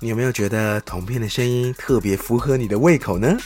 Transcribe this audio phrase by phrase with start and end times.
[0.00, 3.36] 你有没有觉得铜片的声音特别符合你的胃口呢？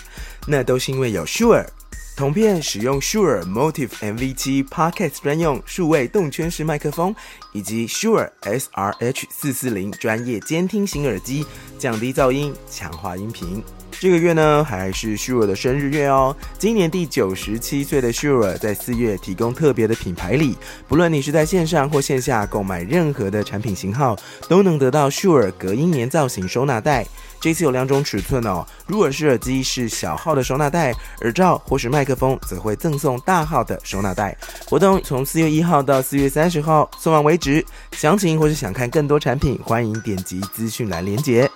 [0.47, 1.67] 那都是因为有 Sure。
[2.15, 7.15] 铜片使用 Sure Motiv MV7 Podcast 专用数位动圈式麦克风，
[7.53, 11.46] 以及 Sure SRH 四四零专业监听型耳机，
[11.78, 13.64] 降低噪音，强化音频。
[14.01, 16.34] 这个月呢，还是 Sure 的生日月哦。
[16.59, 20.57] 今年第九十七岁的 Sure 在四月提供特别的品牌礼，
[20.88, 27.07] 不论你是在线上或线下购买任何的产品型号，都能得到 Sure 隔音棉造型收纳袋。
[27.41, 34.37] 这次有两种尺寸哦，入耳式耳机是小号的收纳袋，耳罩或是麦克风则会赠送大号的收纳袋。
[34.69, 37.65] 活动从四月一号到四月三十号送完为止。
[37.93, 41.49] 详情或是想看更多产品，欢迎点击资讯栏连接。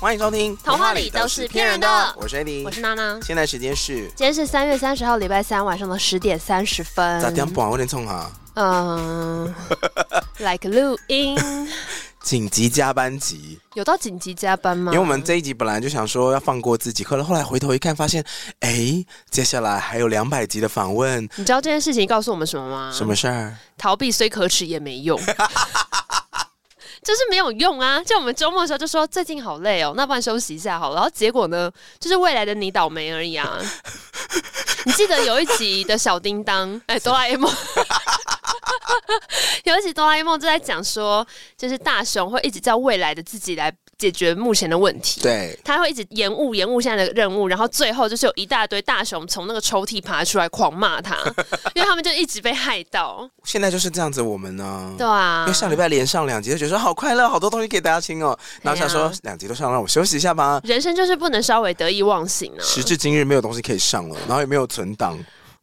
[0.00, 3.18] 欢迎收听《童话里都是骗人的》，我是 Eddie，我是娜娜。
[3.20, 7.20] 现在时间是今天是三月三十号礼拜三晚上的十点三十分。
[7.20, 7.68] 咋点半？
[7.68, 8.30] 我点冲哈。
[8.54, 9.52] 嗯，
[10.38, 11.36] like 录音，
[12.22, 13.58] 紧急加班集。
[13.74, 14.92] 有到紧急加班吗？
[14.92, 18.24] 因为我们这一集本来就想说要放过自己，可是后来回头一看，发现
[18.60, 21.24] 哎，接下来还有两百集的访问。
[21.34, 22.92] 你知道这件事情告诉我们什么吗？
[22.94, 23.56] 什么事儿？
[23.76, 25.20] 逃避虽可耻也没用。
[27.08, 28.04] 就是没有用啊！
[28.04, 30.96] 就我们周末的时候就说最近好累哦，那不然休息一下好了。
[30.96, 33.58] 然后结果呢，就是未来的你倒霉而已啊！
[34.84, 37.50] 你记得有一集的小叮当， 哎，哆啦 A 梦，
[39.64, 51.16] 有一集哆啦 A 梦就在讲说，就是大雄会一直叫未来的自己来解决目前的问题，对，他会一直延误延误现在的任务，然后最后就是有一大堆大熊从那个抽屉爬出来狂骂他，
[51.74, 53.28] 因为他们就一直被害到。
[53.42, 54.94] 现在就是这样子，我们呢？
[54.96, 58.38] 对啊，因为上礼拜连上两集，就觉得说好快乐，好多东西给大家听哦。
[58.62, 60.60] 然后想说两集都上，让我休息一下吧。
[60.62, 62.62] 人生就是不能稍微得意忘形啊。
[62.62, 65.18] 时至今日，没有东西可以上了，然后也没有存档。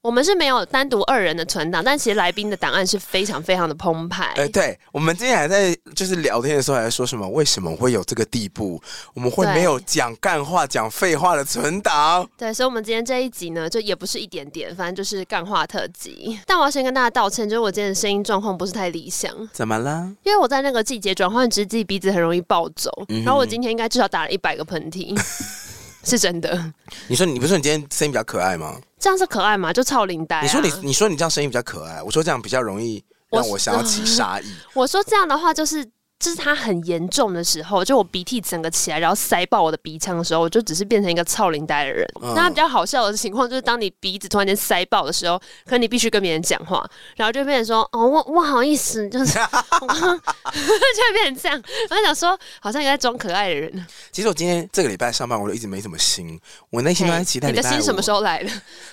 [0.06, 4.26] 我们是没有单独二人的存档，但其实来宾的档案是非常非常的澎湃。
[4.36, 7.28] 哎、欸，对，我们今天还在就是聊天的时候还在说什么？
[7.28, 8.80] 为什么会有这个地步？
[9.16, 12.30] 我们会没有讲干话、讲废话的存档？
[12.38, 16.40] 对，所以，我们今天这一集呢，就也不是一点点，反正就是干话特辑。
[16.46, 19.32] 但我要先跟大家道歉，就是我今天的声音状况不是太理想。
[19.54, 20.08] 怎么了？
[20.22, 25.20] 因为我在那个季节转换之际，鼻子很容易暴走，嗯、然后我今天应该至少打了一百个喷嚏。
[26.06, 26.72] 是真的。
[27.08, 28.80] 你说你不是说你今天声音比较可爱吗？
[29.00, 29.74] 这样是可爱吗？
[29.74, 30.42] 就超灵呆、啊。
[30.42, 34.46] 你说你你说你这样声音比较可爱，我说这样比较容易让我想要起杀意。
[34.74, 35.86] 我， 我说这样的话就是。
[36.18, 42.08] 就是他很严重的时候，就我鼻涕整个起来，然后塞爆我的鼻腔的时候，我就只是变成一个操灵呆的人。
[42.22, 46.84] 嗯、那比较好笑的情况就是，当你鼻子突然间塞爆的时候，可能你必须跟别人讲话，
[47.16, 51.62] 然后就变成说：“哦，我我好意思。”就是 就会变成这样。
[51.90, 53.86] 我想说，好像也在装可爱的人。
[54.12, 56.40] 其实我今天这个礼拜上班，我就一直没什么心，
[56.70, 57.50] 我内心都在期待。
[57.50, 58.50] 你的心什么时候来的？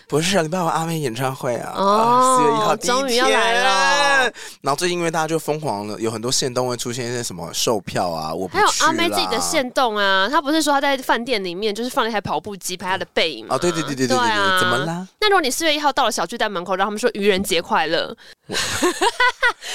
[0.09, 1.73] 不是啊，你拜五阿妹演唱会啊！
[1.77, 4.33] 哦，四月一号终于要来了。
[4.61, 13.55] 然后最近因为大家就疯狂了，有很多线都会出现一些什么售票啊，我还有阿妹自己的限动啊，她不是说她在饭店里面就是放了一台跑步机拍她的背影吗？
[13.55, 15.07] 哦，对对对对对对，对啊，怎么啦？
[15.21, 18.17] 那如果你四月一号到了小巨蛋门口，让他们说愚人节快乐，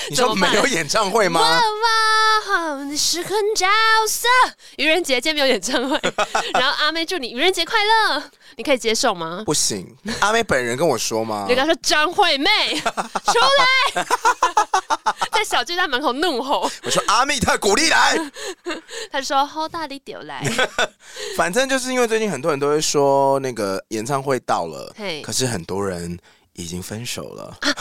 [0.09, 1.40] 你说没有演唱会吗？
[1.40, 1.62] 哇
[2.50, 3.66] 哇，你是很角
[4.08, 4.28] 色，
[4.78, 6.00] 愚人节今天没有演唱会，
[6.54, 8.24] 然后阿妹祝你愚人节快乐，
[8.57, 9.44] 你可以接受吗？
[9.45, 9.88] 不行，
[10.19, 11.45] 阿妹本人跟我说吗？
[11.47, 12.50] 你跟她说张惠妹
[12.81, 13.40] 出
[13.94, 14.03] 来，
[15.31, 17.56] 在小巨蛋门口怒吼，我说阿妹她。
[17.57, 18.16] 鼓励来，
[19.12, 20.44] 他说好大力丢来。
[21.35, 26.18] 反正就是因为最近很多人都会说那个演唱会到了，嘿，可是很多人
[26.53, 27.57] 已经分手了。
[27.62, 27.75] 啊，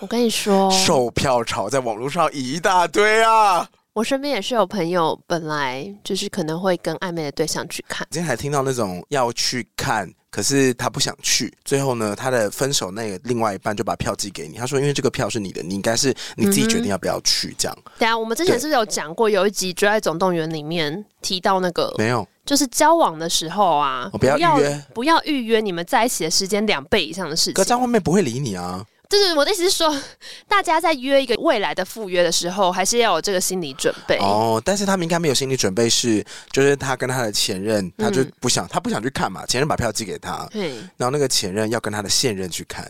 [0.00, 3.68] 我跟你说，售票潮在网络上一大堆啊。
[3.92, 10.12] 我身边也是有朋友，本来就是可能会跟暧昧的对象去看，今天还听到那种要去看。
[10.30, 14.56] 可是他不想去，最后呢，他的分手那个另外一半就把票寄给你。
[14.56, 17.76] 他说：“因为这个票是你的，你应该是你自己决定要不要去。”这样。
[17.98, 27.54] 对啊，我们之前是不是有讲过，有一集《追爱总动员》里面提到那个没有，就是交往的时候啊，我不要预约，不要预约你们在一起的时间两倍以上的事情。
[27.54, 28.86] 可张惠妹不会理你啊。
[29.10, 29.94] 就是我的意思是说，
[30.46, 34.62] 大家在约一个未来的赴约的时候，还是要有这个心理准备哦。
[34.64, 39.44] 但是他们应该没有心理准备，是就是他跟他的前任，他就不想，嗯、他不想去看嘛。
[39.44, 40.76] 前任把票寄给他，对。
[40.96, 42.84] 然后那个前任要跟他的现任去看。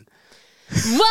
[0.98, 1.06] 哇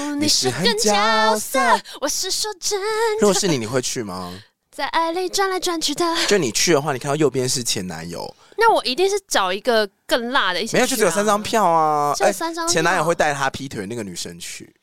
[0.00, 1.60] 哇， 你是很角色，
[2.00, 2.86] 我是说真的。
[3.20, 4.32] 如果是你，你会去吗？
[4.72, 6.02] 在爱里转来转去的。
[6.26, 10.78] 就你去的话，你看到右边是前男友，那我一定是找一个更辣的一些、啊。
[10.78, 12.14] 没有，就只有三张票啊！
[12.16, 12.72] 就三张、欸。
[12.72, 14.74] 前男友会带他劈腿那个女生去。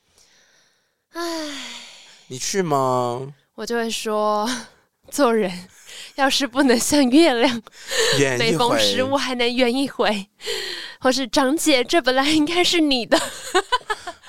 [1.14, 1.24] 唉，
[2.28, 3.34] 你去吗？
[3.56, 4.48] 我就会说，
[5.10, 5.68] 做人
[6.16, 7.60] 要是不能像月亮，
[8.38, 10.30] 每逢十五还能圆一回，
[11.00, 13.20] 或是张姐，这本来应该是你的。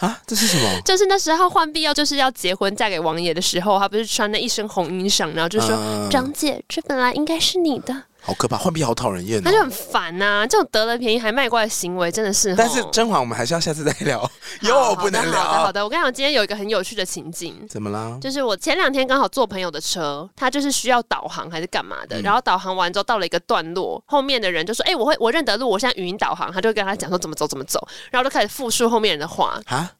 [0.00, 0.81] 啊，这是什么？
[0.85, 5.70] 就是那时候浣碧要就是要结婚嫁给王爷的时候，她不是穿了一身红衣裳，然后就说
[6.11, 10.47] ：“张、嗯、姐，这本来应该是你的。”好可怕，换必好讨人厌、哦，他就很烦呐、啊。
[10.47, 12.55] 这种得了便宜还卖乖的行为，真的是。
[12.55, 14.31] 但是甄嬛，我们还是要下次再聊，
[14.62, 15.41] 又不能聊。
[15.43, 15.85] 好的，好的。
[15.85, 17.67] 我跟你讲，今天有一个很有趣的情境。
[17.69, 18.17] 怎么啦？
[18.21, 29.91] 就是我前两天刚好坐朋友的车，他就是需要导航还是干嘛的，嗯、然后导航完之后到了一个段落，后面的人就说：“哎、欸，我会我认得路，我现在语音导航。”他就跟他讲说怎么走怎么走，然后就开始复述后面人的话啊。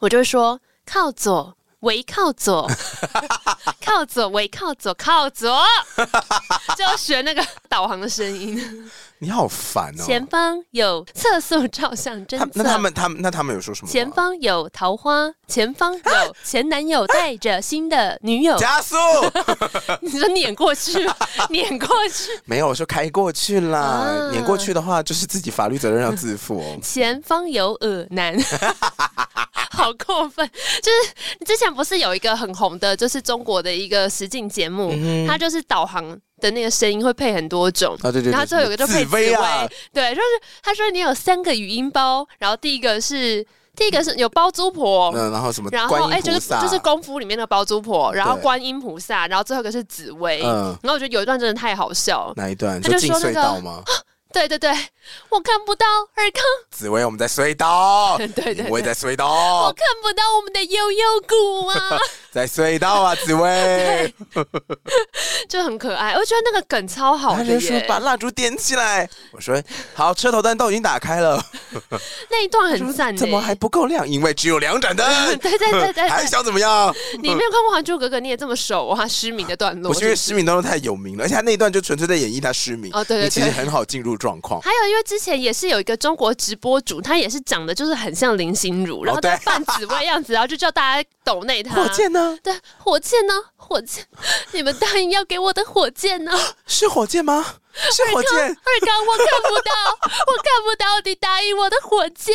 [0.00, 2.70] 我就会说靠左，围靠左，
[3.86, 5.64] 靠左，微靠左，靠左，
[6.76, 8.90] 就要学那个导航的声音。
[9.18, 10.04] 你好烦哦！
[10.04, 12.50] 前方有测速照相侦测。
[12.54, 13.90] 那他们，他们，那他们有说什么？
[13.90, 18.56] 前方有桃花，前方有前男友带着新的女友。
[18.58, 18.96] 加速！
[20.02, 20.92] 你说碾过去，
[21.48, 22.30] 碾过去？
[22.44, 23.78] 没有，我说开过去啦。
[23.78, 26.78] 啊、碾过去的话，就是自己法律责任要自负哦。
[26.82, 28.36] 前方有恶男。
[29.70, 30.48] 好过分！
[30.82, 40.26] 就是之前不是有一个很红的，就是中国的一个实境节目，嗯、它就是导航的那个声音会配很多种，啊、对对对，然后最后有个就配紫薇，啊、对，就是
[40.62, 52.80] 他说你有三个语音包，然后第一个是第一个是有包租婆，嗯，然后什么，然后哎、欸，就是就是功夫里面的包租婆，然后观音菩萨，然后最后一个是紫薇，嗯，然后我觉得有一段真的太好笑，哪一段？
[52.80, 53.82] 他就说那个吗？
[54.32, 54.70] 对对对，
[55.30, 55.86] 我看不到
[56.16, 56.42] 尔康。
[56.70, 58.18] 紫薇，我们在隧道。
[58.18, 59.26] 对 对对，我也在隧道。
[59.64, 61.98] 我看不到我们的悠悠谷啊，
[62.36, 64.14] 在隧道啊，紫薇，
[65.48, 66.12] 就很可爱。
[66.12, 67.54] 我觉得那个梗超好的耶。
[67.54, 69.08] 他就说把蜡烛点起来。
[69.32, 69.58] 我说
[69.94, 71.42] 好，车头灯都已经打开了。
[72.28, 73.16] 那一段很赞。
[73.16, 74.06] 怎么还不够亮？
[74.06, 75.06] 因为只有两盏灯。
[75.40, 76.06] 对对对对。
[76.10, 76.94] 还想怎么样？
[77.22, 79.08] 你没有看过《还珠格格》，你也这么熟啊？
[79.08, 79.88] 失明的段落。
[79.88, 82.92] 我觉得失明段落太有名了，而且他那一段就纯粹在演绎他失明。
[82.92, 84.60] 哦，对对对，其实很好进入状况。
[84.60, 91.76] 还有，因为之前也是有一个中国直播主，他也是长得就是很像林心如，然后他扮紫薇样子，然后就叫大家抖内他。
[91.76, 92.25] 火箭呢？
[92.42, 93.34] 对，火箭呢？
[93.56, 94.06] 火箭，
[94.52, 96.32] 你们答应要给我的火箭呢？
[96.66, 97.44] 是火箭吗？
[97.74, 98.38] 是火箭。
[98.40, 98.46] 二
[98.86, 99.72] 刚，我看不到，
[100.26, 102.34] 我看不到你答应我的火箭。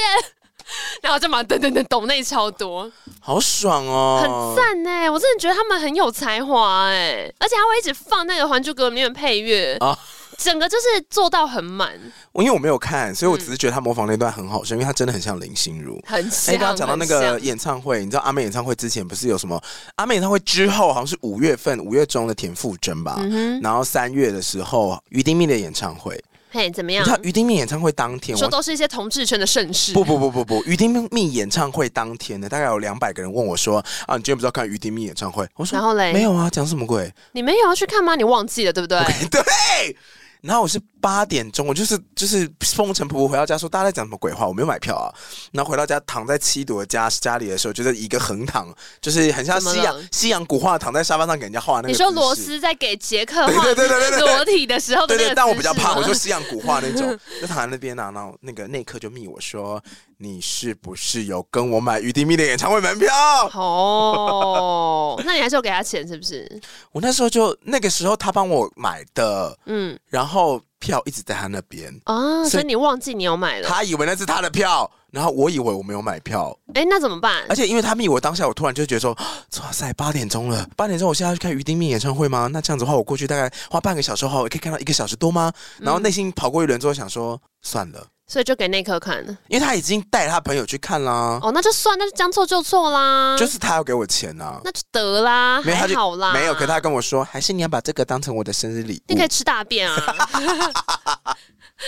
[1.01, 2.89] 然后就马上噔噔噔抖内超多，
[3.19, 5.09] 好爽哦，很赞哎！
[5.09, 9.97] 我真的觉得他们很有才华哎，而且他会一直放那个《还珠格格》里面配乐啊。
[10.43, 11.91] 整个就是做到很满。
[12.31, 16.01] 我因为我没有看，所以我只是觉得他模仿那段很好笑，嗯、因为他真的很像林心如。
[16.05, 16.55] 很像。
[16.57, 19.61] 刚刚讲到那个演唱会，你知道阿妹演唱会之前不是有什么？
[19.95, 23.17] 阿妹演唱会之后好像是五月份，五月中的田馥甄吧。
[23.19, 26.21] 嗯、然后三月的时候，于丁密的演唱会。
[26.53, 27.01] 嘿，怎么样？
[27.01, 29.93] 你知道于丁密演唱会当天，说都是一些同志圈的盛事。
[29.93, 37.09] 不不不不不，于丁密演唱会当天呢，大概有两百个人问我说：“啊，你今天不知道看于丁密演唱会？”我说：“然后嘞，没有啊，讲什么鬼？
[37.31, 38.15] 你没有要去看吗？
[38.15, 39.97] 你忘记了对不对？Okay, 对。”
[40.41, 45.13] 然后我是八点钟，我就是就是风尘仆仆回到家，说大家在讲什么鬼话，我没有买票啊。
[45.51, 48.67] 然后回到家，躺在七朵家家里的时候，就是一个横躺，
[48.99, 51.87] 就是很像西洋西洋古画，躺在沙发上给人家画那个。
[51.89, 58.11] 你说罗斯在给杰克画裸体的时候的，对，对对，但我比较怕，我说西洋古画那种，就躺在那边啊。
[58.11, 59.81] 然后那个内科就密我说。
[60.23, 63.09] 你是不是有跟我买于丁密的演唱会门票？
[63.55, 66.61] 哦， 那你还是有给他钱是不是？
[66.91, 73.67] 我那时候就那个时候他帮我买的，嗯，然后票一直在他那边啊，所以你忘记你有买了。
[73.67, 76.55] 他以为那是他的票，然后我以为我没有买票。
[76.75, 77.43] 哎，那怎么办？
[77.49, 79.17] 而且因为他密我当下，我突然就觉得说，
[79.63, 82.47] 哇塞，八点钟了，八点钟我现在要去看于丁密演唱会吗？
[82.53, 85.51] 那这样子的话，我过去大概花半个小时后，我可以看到一个小时多吗？
[85.79, 88.05] 然后内心跑过一轮之后，想说算了。
[88.31, 91.37] 所以就给内科看了，因为他已经带他朋友去看啦。
[91.43, 93.35] 哦，那就算，那就将错就错啦。
[93.37, 96.31] 就是他要给我钱呐、啊，那就得啦，还好啦。
[96.31, 99.01] 没有，可他跟我说，还是你要把这个当成我的生日礼物。
[99.09, 100.15] 你可以吃大便啊！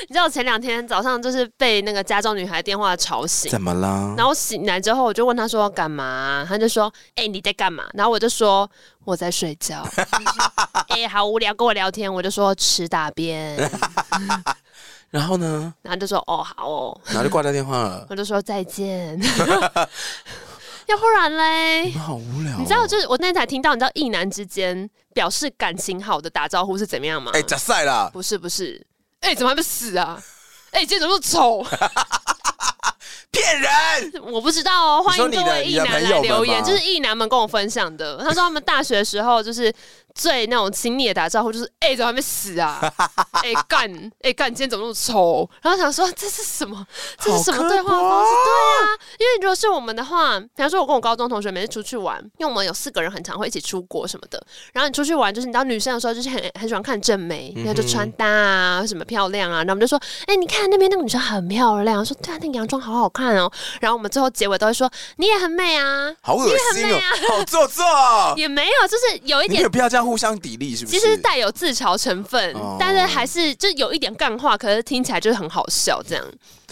[0.01, 4.13] 你知道我前两天早上就是被那个加州女孩电话吵醒，怎么了？
[4.17, 6.45] 然后醒来之后，我就问他说干嘛？
[6.45, 8.69] 他就说：“哎、欸，你在干嘛？”然后我就说
[9.05, 9.87] ：“我在睡觉。”
[10.89, 12.13] 哎、欸，好无聊，跟我聊天。
[12.13, 13.57] 我就说吃大便。
[15.13, 15.71] 然后呢？
[15.83, 18.03] 然后就说哦好哦，然后就挂掉电话了。
[18.09, 19.15] 我就说再见，
[20.89, 21.91] 要不然嘞？
[21.91, 22.55] 好无聊哦。
[22.57, 27.29] 你知道，就是我那天才听到，你知道，异男之间表示感情好的打招呼是怎么样吗？
[27.35, 28.09] 哎，假赛啦！
[28.11, 28.83] 不是不是，
[29.19, 30.19] 哎，怎么还不死啊？
[30.71, 31.63] 哎，今天怎么那么丑？
[33.29, 34.23] 骗人！
[34.31, 38.17] 我不知道哦，欢迎各位异男来留言，就是异男们跟我分享的。
[38.17, 39.71] 他说他们大学的时候就是。
[40.15, 42.79] 最那种亲密的打招呼就是，哎、欸，怎么还没死啊？
[43.43, 45.49] 哎干、欸，哎干、欸，今天怎么那么丑？
[45.61, 46.85] 然后想说这是什么？
[47.19, 48.31] 这是什么对话方式？
[48.31, 54.41] 对啊，因为如果是我们的话，比方说我跟我高中同学每次出去玩，因为我们有四个人很常会一起出国什么的。
[54.71, 59.57] 然后你出去玩，就是你当女生的时候，就是很很喜欢看正美，然后就穿搭啊，什么漂亮啊。
[59.57, 63.51] 然后我们就说，哎、欸，你看那边那个女生很漂亮，说对啊，那个洋装好好看哦。
[63.81, 67.83] 然后我们最后结尾都会说，你也很美啊，好恶心哦，好做作，
[68.37, 70.02] 也没有，就是有一点不要这样。
[70.03, 70.99] 互相砥砺是不是？
[70.99, 76.25] 其实带有自嘲成分，哦、但是还是就有一点干话，可是听起来就是很好笑这样。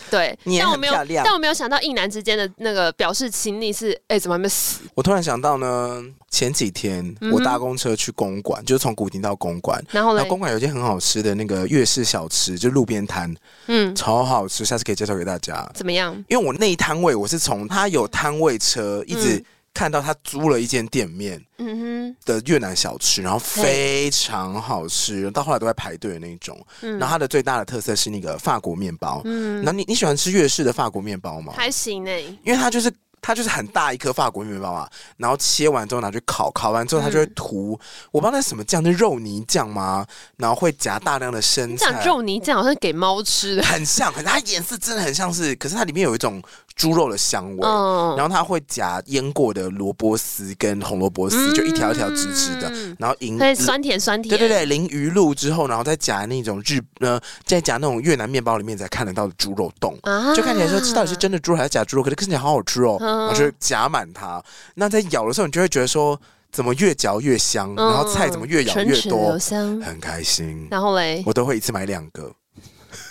[0.09, 4.81] 对，但我没有，但我没有想到异男之间的那个表示亲昵是，哎、欸，怎么还没死？
[4.95, 13.33] 我突然想到呢，前几天我搭公车去公馆，嗯、就是从古亭到公馆，然后呢，公馆有一间很好吃的那个粤式小吃，就路边摊，
[13.67, 15.69] 嗯，超好吃，下次可以介绍给大家。
[15.73, 16.13] 怎么样？
[16.27, 19.45] 因为我那一摊位，我是从他有摊位车一直、嗯。
[19.73, 26.59] 看到他租了一间店面，嗯哼，的越南小吃，然后非常好吃，到后来都在排队的那种。
[26.81, 29.21] 嗯，然后它的最大的特色是那个法国面包。
[29.25, 31.53] 嗯，那你你喜欢吃粤式的法国面包吗？
[31.55, 32.91] 还行呢，因为它就是。
[33.23, 40.03] 它就是很大一颗法国面包啊，然后切完之后拿去烤，烤完之后它就会涂，嗯、我不知道那什么酱，是肉泥酱吗？
[40.37, 41.91] 然后会夹大量的生菜。
[41.91, 46.41] 讲肉泥酱好像给猫吃的，很像，可是它颜色真的很像是，可是它里面有一种
[46.75, 47.67] 猪肉的香味。
[47.67, 62.97] 嗯、然后它会夹腌过的萝卜丝跟红萝卜丝，嗯、就一条一条直直的，然后淋对酸甜酸甜，对对对，淋鱼露之后，然后再夹那种日呃，再夹那种越南面包里面才看得到的猪肉冻，啊、就看起来说这到底是真的猪肉还是假猪肉，可是看起来好好吃哦。
[62.99, 64.43] 然后就夹满它，
[64.75, 66.19] 那在咬的时候，你就会觉得说，
[66.51, 69.37] 怎么越嚼越香，嗯、然后菜怎么越咬越多，
[69.83, 70.67] 很开心。
[70.69, 72.31] 然后嘞，我都会一次买两个。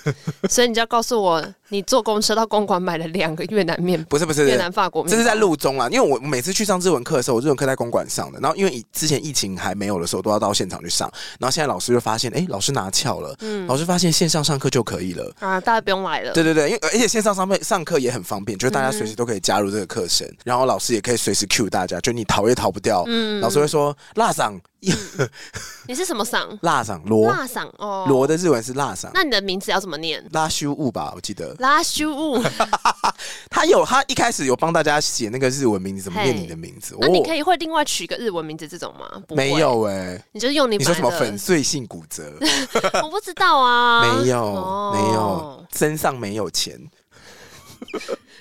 [0.49, 5.89] 所以你就要告诉我，你坐公车到公馆买了两个越南面，不是不是越南法国面，这是在路中啊。
[5.91, 8.39] 因为我每次去上日文课的时候，我日文课在公馆上的。
[8.41, 11.11] 然后因为之前疫情还没有的时候，都要到现场去上。
[11.39, 16.33] 然后现在老师就发现，哎、欸，老师拿翘了，嗯，老师发现线上上课就可以了啊，大家不用来了。
[16.33, 23.05] 对对对，因为而且线上上面上课也很方便，就是大家随时都可以加入这个课程，嗯、然后老师也可以随时 cue 大家，就你逃也逃不掉。
[23.07, 24.59] 嗯，老师会说辣嗓。
[25.87, 26.57] 你是什么嗓？
[26.63, 29.11] 辣嗓罗辣嗓哦，罗的日文是辣嗓。
[29.13, 30.25] 那你的名字要怎么念？
[30.33, 31.55] 拉修物吧，我记得。
[31.59, 32.43] 拉修物，
[33.51, 36.97] 他有他一开始有帮大家写那个日文名字，怎么念你的名字？
[37.01, 39.23] 那你可以会另外取个日文名字这种吗？
[39.31, 40.77] 没有哎，你就是用你。
[40.77, 42.33] 你说什么粉碎性骨折？
[43.03, 46.79] 我不知道啊，没有没有，身上没有钱。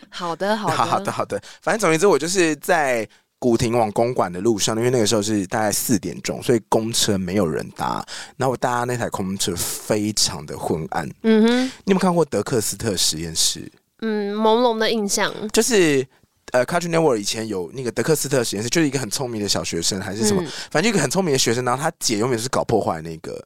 [0.09, 3.07] 好的好的好的好的，反正总而言之，我就是在。
[3.39, 8.05] 古亭往公馆的路上，因为那个时候是大概四点钟，所以公车没有人搭。
[8.35, 11.09] 然后我搭那台公车非常的昏暗。
[11.23, 13.71] 嗯哼，你有没有看过德克斯特实验室？
[14.01, 15.33] 嗯，朦胧的印象。
[15.53, 16.05] 就是
[16.51, 21.63] 呃，Cartoon Network 以前有那个德克斯特实验室，就是一个很聪明的小学生还是什么，嗯、反正一个很聪明的学生。
[21.63, 23.41] 然后他姐永远是搞破坏那个。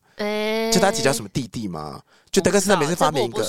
[0.71, 2.01] 就他姐叫什么弟弟吗？
[2.33, 3.43] 就德克斯特每次发明一个。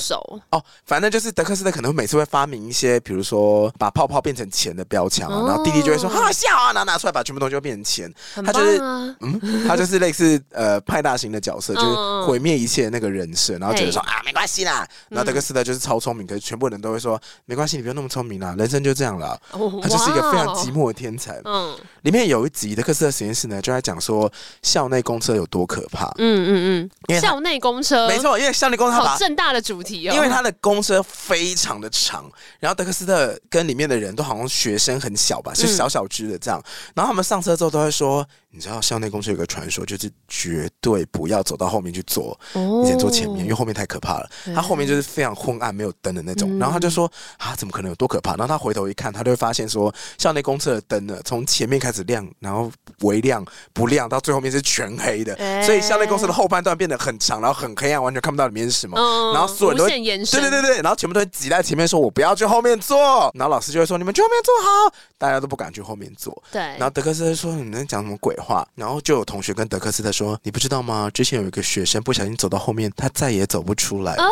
[0.50, 8.12] 哦，反正就是德克斯特可能每次会发明一些，比如说把泡泡变成钱的标枪啊，然后弟弟就会说好笑啊，然后拿出来把全部东西都变成钱。
[8.34, 8.78] 他就是
[9.20, 14.86] 嗯，他就是类似呃派大星的角色，就是毁灭一切那个人设，然后觉得说啊没关系啦。
[15.08, 19.40] 然后德克斯特就是超聪明，可是全部人都会说没关系，你不用那么聪明啦，人生就这样了。
[19.82, 21.40] 他就是一个非常寂寞的天才。
[21.44, 24.30] 嗯，里面有一集德克斯特实验室呢，就在讲说
[24.62, 26.12] 校内公车有多可怕。
[26.18, 26.44] 嗯
[26.76, 28.06] 嗯嗯，校内公车。
[28.08, 28.95] 没错，因为校内。
[28.95, 36.62] 好盛大的主题哦，因为他的公车非常的长，然后德克斯特跟里面的人都好像学生很小吧，是小小只的这样，
[36.95, 38.26] 然后他们上车之后都会说。
[38.57, 44.31] 你知道校内公车有个传说，就是绝对不要走到后面去坐，哦你先坐前面，因为后面太可怕了。
[44.54, 46.57] 他后面就是非常昏暗、没有灯的那种。
[46.57, 48.37] 然后他就说啊，怎么可能有多可怕？
[48.37, 55.35] 然后他回头一看，他就会发现说，校内公车的灯呢，从前面开始亮，然后微亮、不亮，到最后面是全黑的。
[55.64, 58.99] 所以校内公车的后半段变得很长，然后很黑暗，完全看不到里面是什么。
[59.33, 62.99] 然后所有人都对对对对，然后全部都会挤在前面，说我不要去后面坐。
[63.35, 66.42] 然后老师就会说，你们去后面坐好，大家都不敢去后面坐。
[66.50, 66.61] 对。
[66.61, 68.66] 然后德克斯特说，你们在讲什么鬼话？
[68.75, 71.11] 然后就有同学跟德克斯特说：“你不知道吗？
[71.12, 74.28] 之前有一个学生不小心走到后面，他再也走不出来。”哦，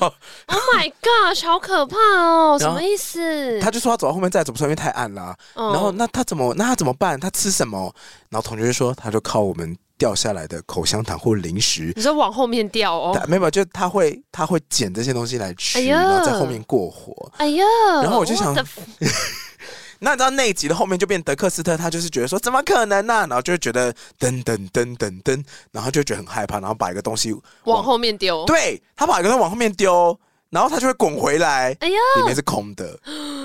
[0.46, 2.56] Oh my God，好可怕哦！
[2.58, 3.60] 什么意思？
[3.60, 5.34] 他就说他走到后面再也走不出来，因为太暗了。
[5.54, 6.54] 然后那他怎么？
[6.54, 7.18] 那他怎么办？
[7.18, 7.92] 他吃什么？
[8.28, 13.22] 然后同学就说：“他就靠我们掉下来的口香糖或零食。”你说往后面掉哦？
[13.28, 17.30] 没有，就他会他会捡这些东西来吃，然后在后面过火。
[17.36, 17.64] 哎呀，
[18.02, 18.52] 然后我就想。
[20.02, 23.26] 那你知道那一集的后面就变德克斯特，他就是觉得说怎么可能呢、啊？
[23.26, 28.42] 然后就会觉得噔噔噔噔噔，然后就觉得很害怕，然后把一个东西往，往后面丢。
[28.46, 31.76] 对，他把一个东西往后面丢，然后他就会滚回来。
[31.80, 32.98] 哎呀，里面是空的。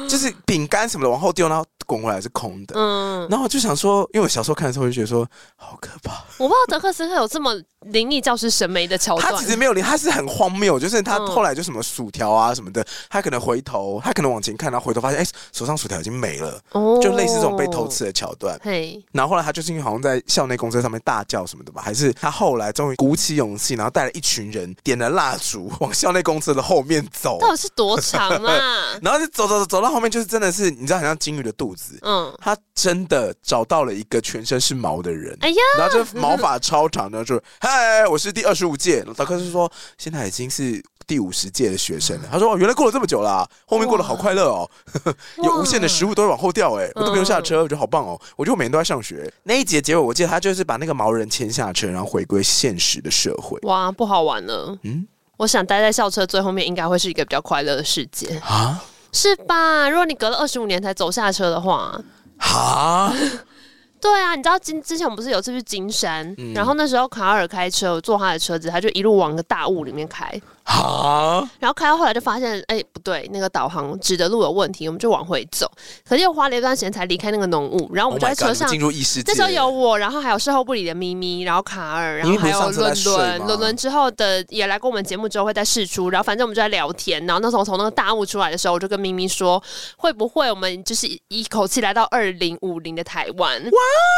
[0.08, 2.76] 就是饼干什么的往后丢，然后滚回来是空的。
[2.78, 6.24] 嗯，然后我就想说，因为我小时候看的时候就觉得说好可怕。
[6.38, 9.34] 我不知道德克斯特有这么灵异教师审美的桥段。
[9.34, 16.60] 他其实没有灵，他是很荒谬，就是他后来就什么薯条啊什么的，他可能回头，他可能往前看，然后回头发现，哎，手上薯条已经没了。
[16.72, 18.60] 哦，就类似这种被偷吃的桥段。
[18.64, 27.38] 嘿，然后后来他就是因为好像在校内公车上面大叫什么的吧，还是他后来终于鼓起勇气，然后带了一群人点了蜡烛往校内公车的后面走。
[27.40, 28.98] 到底是多长啊？
[29.04, 32.00] 然后就走走走走到后面，就是真的是你知道，很像鲸鱼的肚子。
[32.02, 35.38] 嗯，他真的找到了一个全身是毛的人。
[35.42, 39.04] 哎呀，然后这毛发超长的，就嗨，我是第二十五届。
[39.16, 42.30] 导科是说，现在已经是第五十届的学生了。
[42.32, 44.70] 他说，哦，原来过了这么久了，啊，后面过得好快乐哦，
[45.44, 48.20] 有无限的食物都会往后掉，哎，我都不用下车，我觉得好棒哦。
[48.36, 49.32] 我觉得我每天都在上学。
[49.44, 53.60] 那一节结尾，我记得他就是把那个毛人牵下车，然后回归现实的社会。
[53.64, 54.78] 哇，不好玩了。
[54.84, 55.08] 嗯。
[55.38, 58.82] 我想待在校车最后面，应该会是一个比较快乐的世界啊，
[59.16, 59.90] 是吧？
[59.90, 61.98] 如果你隔了二十五年才走下车的话，
[62.38, 63.14] 哈，
[64.02, 70.30] 对啊，你知道今之前我们不是有次去金山，嗯、然后那时候卡尔开车，我坐他的车子，他就一路往个大雾里面开。
[70.68, 75.70] 好，然后开到后来就发现，哎，不对，那个导航指的路有问题，我们就往回走。
[76.04, 79.32] 可是又花了一段时间才离开那个浓雾，然后我们就在车上进入异世界。
[79.32, 83.38] 那时候有我，然后还有事后不理的咪咪，然后卡尔，然后还有伦伦。
[83.46, 87.24] 伦伦之后的也来过我们节目之后会再试出，然后反正我们就在聊天。
[87.28, 89.62] 然后那时候从那个大雾出来的时候，我就跟咪咪说，
[89.98, 93.64] 会不会我们就是一口气来到二零五零的台湾？
[93.64, 93.70] 哇！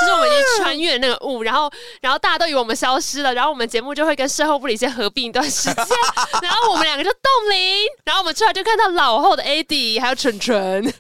[0.02, 5.86] 就是我们已经穿越那个雾，然后然后大家都以为我们消失了，然后我们节目就会跟事后不理先合并一段时间。
[6.42, 10.94] 然后我们两个就冻龄，然后我们出来就看到老后的 AD 还有蠢蠢，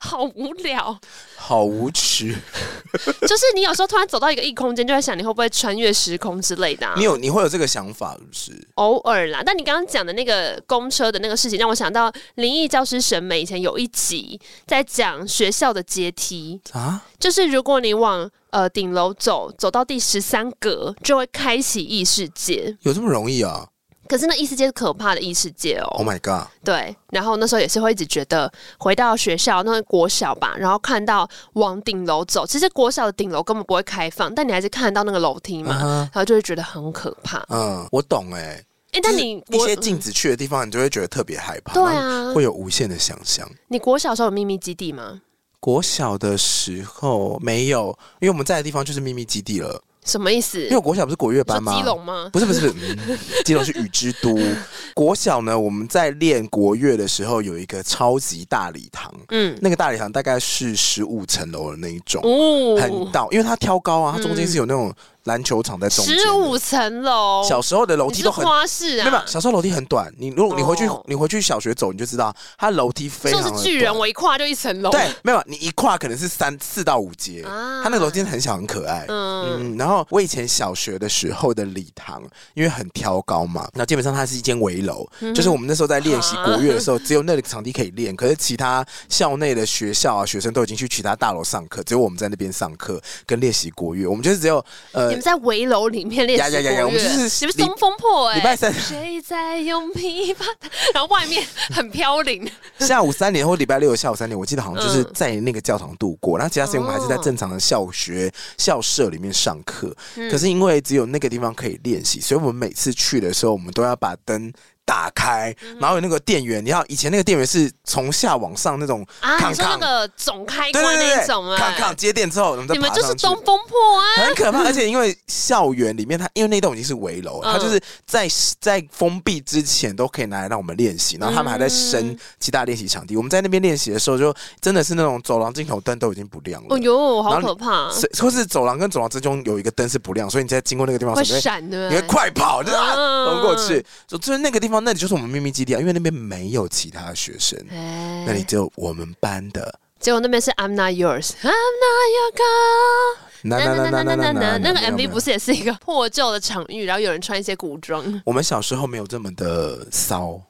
[0.00, 0.98] 好无聊，
[1.36, 2.36] 好无趣。
[3.22, 6.94] 就是你有时候突然走到一个异空间，就在想你会不会穿越时空之类的啊。
[6.96, 8.68] 你有你会有这个想法是不是？
[8.76, 9.42] 偶尔啦。
[9.44, 22.76] 但你刚刚讲的那个公车的那个事情，让我想到灵异教师审美以前有一集在讲学校的阶梯啊，就是如果你往呃顶楼走，走到第十三格，就会开启异世界。
[22.80, 23.68] 有这么容易啊？
[24.08, 26.48] 可是那异世界是可怕的异世界哦！Oh my god！
[26.64, 35.98] 对，然后那时候也是会一直觉得回到学校，那个国小吧，然后看到往顶楼走，其实国小的顶楼根本不会开放，但你还是看得到那个楼梯嘛，uh huh.
[35.98, 37.44] 然后就会觉得很可怕。
[37.48, 43.48] 嗯，我懂哎、欸，哎，但你一些禁止去的地方，你就会觉得特别害怕，对啊，会有无限的想象。
[43.68, 45.20] 你国小时候有秘密基地吗？
[45.58, 47.88] 国小的时候没有，
[48.20, 49.82] 因为我们在的地方就是秘密基地了。
[50.06, 50.62] 什么意思？
[50.62, 51.76] 因为国小不是国乐班吗？
[51.76, 52.30] 基隆吗？
[52.32, 54.38] 不是不是，嗯、基隆是雨之都。
[54.94, 64.94] 国小呢，我们在练国乐的时候有一个超级大礼堂，嗯，那个大礼堂大概是十五层楼的那一种，哦，很大，因为它挑高啊，它中间是有那种。
[65.26, 67.44] 篮球场在中间，十五层楼。
[67.48, 70.12] 小时候的楼梯都很花式啊，没有，小时候楼梯很短。
[70.18, 73.50] 你如果你回去，你回去小学走，你就知道它楼梯非常的。
[73.50, 74.90] 就是巨人，我一跨就一层楼。
[74.90, 77.42] 对，没有，你一跨可能是三四到五阶。
[77.44, 79.04] 它那个楼梯很小很可爱。
[79.08, 82.22] 嗯，然后我以前小学的时候的礼堂，
[82.54, 88.14] 因为很挑高嘛，那基本上它是一间围楼，就是我们那时候在练习国乐的时候，只有那个场地可以练。
[88.14, 94.06] 可是其他校内的学校啊，学生都已经去其他大楼上课，只有我们在那边上课跟练习国乐。
[94.06, 96.06] 我们就是只有呃，你们在围楼里。
[96.06, 98.36] 面练习国乐，我们就是你们东风破哎！
[98.36, 100.44] 礼拜三谁在用琵琶？
[100.94, 102.48] 然后外面很飘零。
[102.78, 106.38] 下午三点或礼拜六下午三点，我记得好像就是在那个教堂度过。
[106.38, 109.92] 然后其他时间我们还是在正常的校学校舍里面上课。
[110.30, 114.52] 可是因为只有那个地方可以练习，所以我们每次去的时候，我们都要把灯。
[114.86, 124.62] 打开，然后有那个电源，你要以前那个电源是从下往上那种啊，你说那个总开关那种啊，康康接电之后，你们就是东风破啊，很可怕。
[124.64, 128.28] 而且因为校园里面它，因为那栋已经是围楼，它就是在
[128.60, 133.16] 在封闭之前都可以拿来让我们练习，然后他们还在升其他练习场地。
[133.16, 136.68] 我们在那边练习的时候，就真的是那种走廊尽头灯都已经不亮了。
[136.70, 137.90] 哦哟，好可怕！
[138.20, 143.84] 或是走廊跟走廊之中有一个灯是不亮，所以你在经过那个地方会闪的，你会快跑，就是冲过去。
[144.06, 149.78] 就就是那个地方，那里就是我们秘密基地啊，因为那边没有其他学生，欸、那里只有我们班的。
[149.98, 153.18] 结果那边是 I'm not yours，I'm not your girl。
[153.42, 158.22] 那那那那那那那那个 MV 不是也是一个破旧的场域，然后有人穿一些古装。
[158.24, 160.40] 我们小时候没有这么的骚。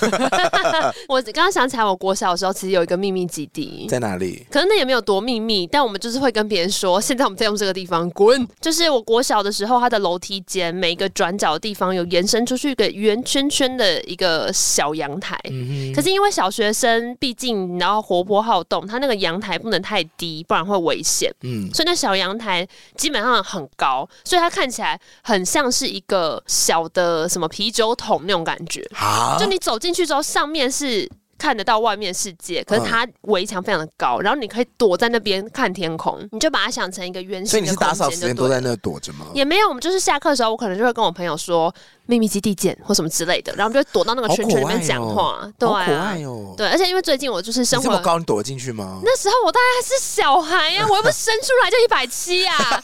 [1.08, 4.46] 我刚刚想起来，我国小的时候其实有一个秘密基地，在哪里？
[4.50, 8.46] 可能那也没有多秘密，但我们就是会跟别人说，现在我们在用这个地方，滚！
[8.60, 15.38] 就是我国小的时候，它的楼梯间每一个转角的地方有延伸出去一个圆圈圈的一个小阳台。
[15.50, 15.92] 嗯。
[15.92, 21.30] 可是因为小学生毕竟然后活泼好动，他那个阳台不能太低，不然会危险。
[21.42, 21.68] 嗯。
[21.74, 28.82] 所以那小阳台基本上很高，所以它看起来很像是一个小的什么啤酒桶那种感觉。
[28.94, 29.56] 啊，就你。
[29.66, 37.50] 走进去之后，上面是看得到外面世界，可是它围墙非常的高，然后你可以躲在那边看天空，你就把它想成一个圆形。
[37.50, 39.26] 所以你是打扫时间都在那躲着吗？
[39.34, 41.74] 也没有，我们就是下课的时候，我可能就会跟我朋友说。
[42.06, 46.54] 秘密基地见或什么之类的，然后我们就躲到那个圈圈里面讲话，哦、对、啊，可爱哦。
[46.56, 49.00] 对，而且因为最近我就是生活这么高，你躲进去吗？
[49.04, 52.54] 那时候我大概还是小孩呀、啊，我又不生出来就一百七呀，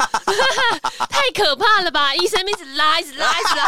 [1.09, 2.15] 太可怕了吧！
[2.15, 3.65] 医生一直拉，一直拉，一直拉，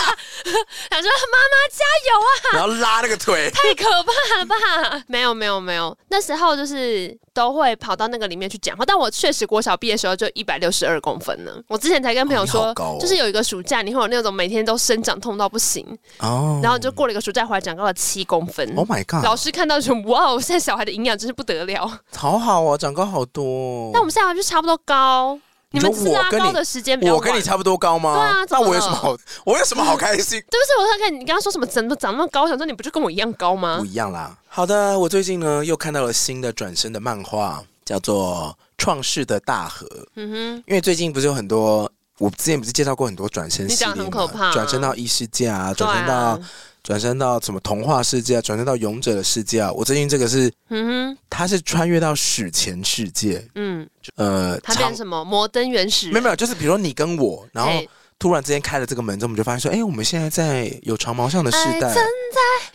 [0.90, 5.04] 想说妈妈加油啊，然后拉那个腿，太可怕了吧？
[5.06, 11.50] 没有没有没有，那时候就是都会跑到那个里面去讲话，但我确实国小毕业的时候就一百六十二公分呢。
[11.68, 15.84] 我之前才跟朋友说，哦哦、就是有一个暑假，你会有那种每天都生长痛到不行。
[16.20, 18.72] 哦，然后就过了一个暑假，回来长高了七公分。
[18.76, 19.24] Oh my god！
[19.24, 23.90] 老师看到就哇哦，现在小孩的营养真是不得了，好好哦，长高好多。
[23.92, 25.38] 那我们现在就差不多高。
[25.74, 28.14] 你们是拉高的时间比我跟你差不多高吗？
[28.14, 29.16] 对啊，那我有什么好？
[29.44, 30.40] 我有什么好 开心？
[30.50, 32.42] 对不起，我看看你刚刚说什么，怎么长那么高？
[32.44, 33.78] 我想说你不就跟我一样高吗？
[33.78, 34.36] 不一样啦。
[34.46, 39.86] 好的，我最近呢又看到了新的转身的漫画，叫做《创世的大河》。
[40.16, 41.90] 嗯哼，因为最近不是有很多。
[42.18, 44.52] 我之前不是介绍过很多转身系列吗？
[44.52, 46.40] 转身到异世界啊，转身到
[46.84, 49.72] 转身到什么童话世界啊，转身到勇者的世界啊。
[49.72, 56.08] 我最近这个是，嗯哼，他是穿越到史前世界，嗯，呃，他变什么摩登原始？
[56.08, 57.72] 没有没有，就是比如说你跟我，然后
[58.18, 61.94] 突然之间开了这个门之后，我们就发现说，哎，我们现在在有长毛象的世代，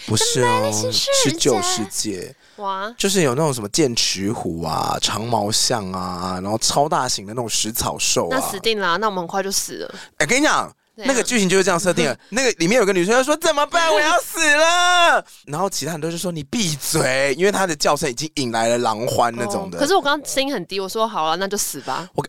[0.07, 2.35] 不是哦，是旧世界。
[2.55, 9.95] 哇，就是有那种什么剑齿虎啊、长毛象啊，然后超大型的那种食草兽啊，那死定了，那我们很快就死了。
[10.17, 10.67] 哎，跟你讲。
[11.05, 12.19] 那个剧情就是这样设定的。
[12.29, 13.93] 那个里面有个女生说：“怎么办？
[13.93, 15.23] 我要死了。
[15.47, 19.77] ”然后其他人都是说：“你闭嘴！”因为她的叫声已经引来了狼獾那种的。
[19.79, 22.25] 可是我刚刚声音很低，我说：“好了，那就死吧。”我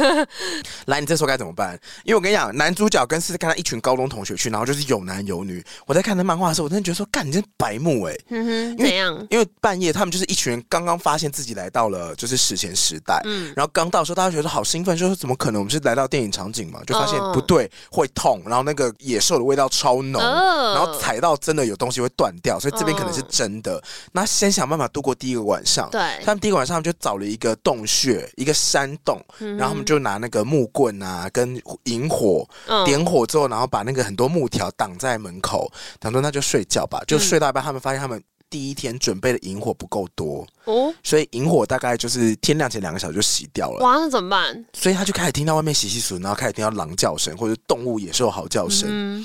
[0.86, 1.78] 来，你这时候该怎么办？
[2.04, 5.64] 因为我跟你讲，男主角跟是跟他一群高中同学去，然后就是有男有女。
[5.86, 8.44] 我在看那漫画的时候，我真的觉得说：“干，你真白目哎！”嗯
[8.76, 9.26] 哼，怎样？
[9.30, 15.60] 因为半夜他们就是一群人刚刚发现自己来到了就是史前时代，嗯，然后刚到的时候，大家觉得好兴奋，就说：“怎么可能？
[15.60, 17.70] 我们是来到电影场景嘛？”就发现不对。
[17.90, 23.76] 会痛，然后那个野兽的味道超浓，哦、然后踩到真的有东西会断掉，所以这边可能是真的。
[23.76, 25.88] 哦、那先想办法度过第一个晚上。
[25.90, 35.70] 对，他们第一个晚上就找了一个洞穴，一个山洞，嗯、然后他们就拿那个木棍啊跟引火，嗯、点火之后，然后把那个很多木条挡在门口，
[36.00, 38.22] 他说那就睡觉吧，就睡到一半，他们发现他们。
[38.48, 43.84] 第一天准备的萤火不够多哦，所以萤火大概就是天亮前两个小时就熄掉了。
[43.84, 44.64] 哇，那怎么办？
[44.72, 49.24] 所以他就开始听到外面洗洗鼠，然后开始听到狼叫声或者动物野兽嚎叫声。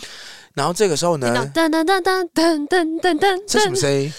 [0.54, 4.14] 然后这个时候呢，噔噔噔噔噔噔噔噔，这什么声音？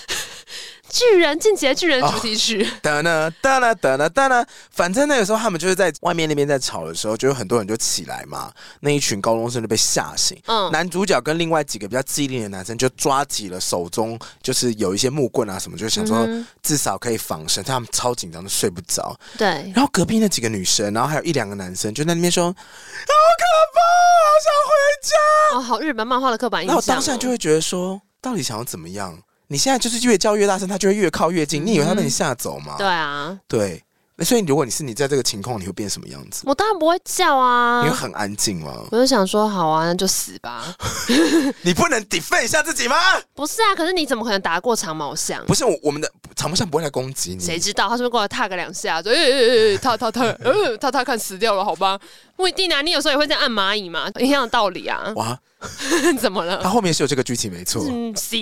[0.93, 10.39] 巨人进击的巨人主题曲，哒呢哒呢哒呢哒呢，反正那个时候他们就是在外面那边在吵的时候，就有很多人就起来嘛，那一群高中生就被吓醒。
[10.47, 16.29] 嗯，男主角跟另外几个比较机灵的男生就抓起了手中就是有一些木棍啊什么，就想说
[16.63, 19.19] 至少可以防身，他们超紧张的睡不着。
[19.39, 23.81] 对，然后隔壁那几个女生，然后还有一两个男生就在那边说：“好可怕，
[24.29, 26.75] 好想回家。”哦，好日本漫画的刻板印象。
[26.75, 29.19] 那我当下就会觉得说，到底想要怎么样？
[29.53, 31.63] 你现在就是越叫越大声，它就会越靠越近。
[31.63, 32.77] 嗯、你以为它被你吓走吗？
[32.79, 33.85] 对啊，对。
[34.17, 36.43] 那所以如果你是你在这个情况，你会变什么样子？
[36.47, 37.83] 我当然不会叫啊。
[37.85, 38.73] 你会很安静吗？
[38.91, 40.75] 我就想说，好啊，那就死吧。
[41.61, 42.97] 你不能 defend 一下自己吗？
[43.35, 45.45] 不是啊，可是你怎么可能打过长毛象？
[45.45, 47.45] 不是我，我们的长毛象不会来攻击你。
[47.45, 51.99] 谁知道他是不是过来踏个两下，说，哎哎哎，踏踏踏，呃，踏踏看死掉了，好吧？
[52.37, 55.13] 不一定啊，你有时候也会这样按蚂蚁嘛，一样的道理啊。
[55.17, 55.39] 哇。
[56.21, 56.61] 怎么了？
[56.63, 57.85] 他后面是有这个剧情没错。
[57.89, 58.37] 嗯，是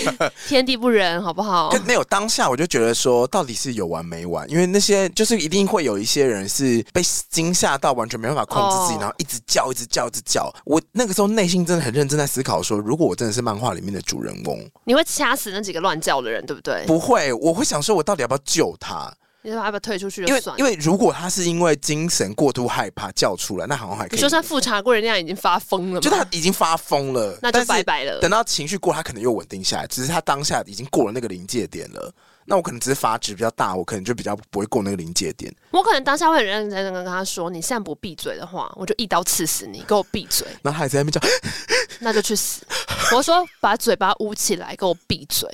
[0.48, 1.70] 天地不仁，好不好？
[1.86, 4.48] 没有当下，我就觉得说，到底是有完没完？
[4.50, 10.52] 因为那些就是一定会有一些人是被惊吓到，完全没办法控制自己，哦、然后一直叫，一直叫，一直叫。
[10.64, 16.84] 我那个时候内心真的很认真在思考说，如果我真的是漫画里面的主人翁，你会掐死那几个乱叫的人，对不对？
[16.86, 19.12] 不会，我会想说，我到底要不要救他？
[19.46, 20.24] 你说要不要退出去？
[20.24, 24.16] 因为因为如果他是因为精神过度害怕叫出来，那好像还可以。
[24.16, 28.18] 你说算复查过人家已经发疯了，就他已经发疯了，那就拜拜了。
[28.18, 32.12] 等到情绪过，他可能又稳定下来，只是他当下已经过了那个临界点了。
[32.48, 35.52] 那我可能只是发质比较大，我可能就比较不会过那个临界点。
[35.72, 40.46] 我可能当下会很认真的跟他说：“你现在不闭嘴的话，我就一刀刺死你，给我闭嘴。
[40.62, 41.20] ”然后他还在那边叫，
[42.00, 42.64] 那就去死。
[43.12, 45.48] 我说把嘴巴捂起来，给我闭嘴。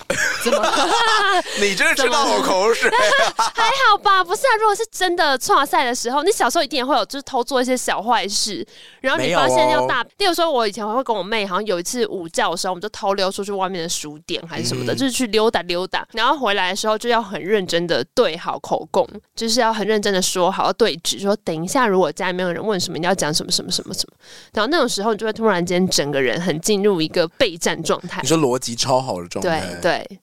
[0.44, 0.62] 怎么？
[1.60, 2.90] 你真的吃到我口水？
[3.36, 4.56] 还好吧，不是啊。
[4.60, 8.66] 如果是真的创赛的时候，你小时候一定也会有，就是偷做一些小坏事，
[9.00, 10.04] 然后你发现要大。
[10.18, 16.74] 例如说，我以前会跟我妹，好像有一次午觉的时候，我们就偷溜出去外面的书店还是什么的，嗯、就是去溜达溜达，然后回来。
[16.82, 24.16] 时候就要很认真的对好口供，就是要很认真的说好要对质，说等一下如果家里面有人问什么，你要讲什么什么什么什么，
[24.52, 28.20] 然后那种时候你就会突然间整个人很进入一个备战状态。
[28.20, 30.20] 你说逻辑超好的状态，对对。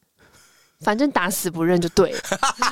[0.81, 2.19] 反正打死不认就对了。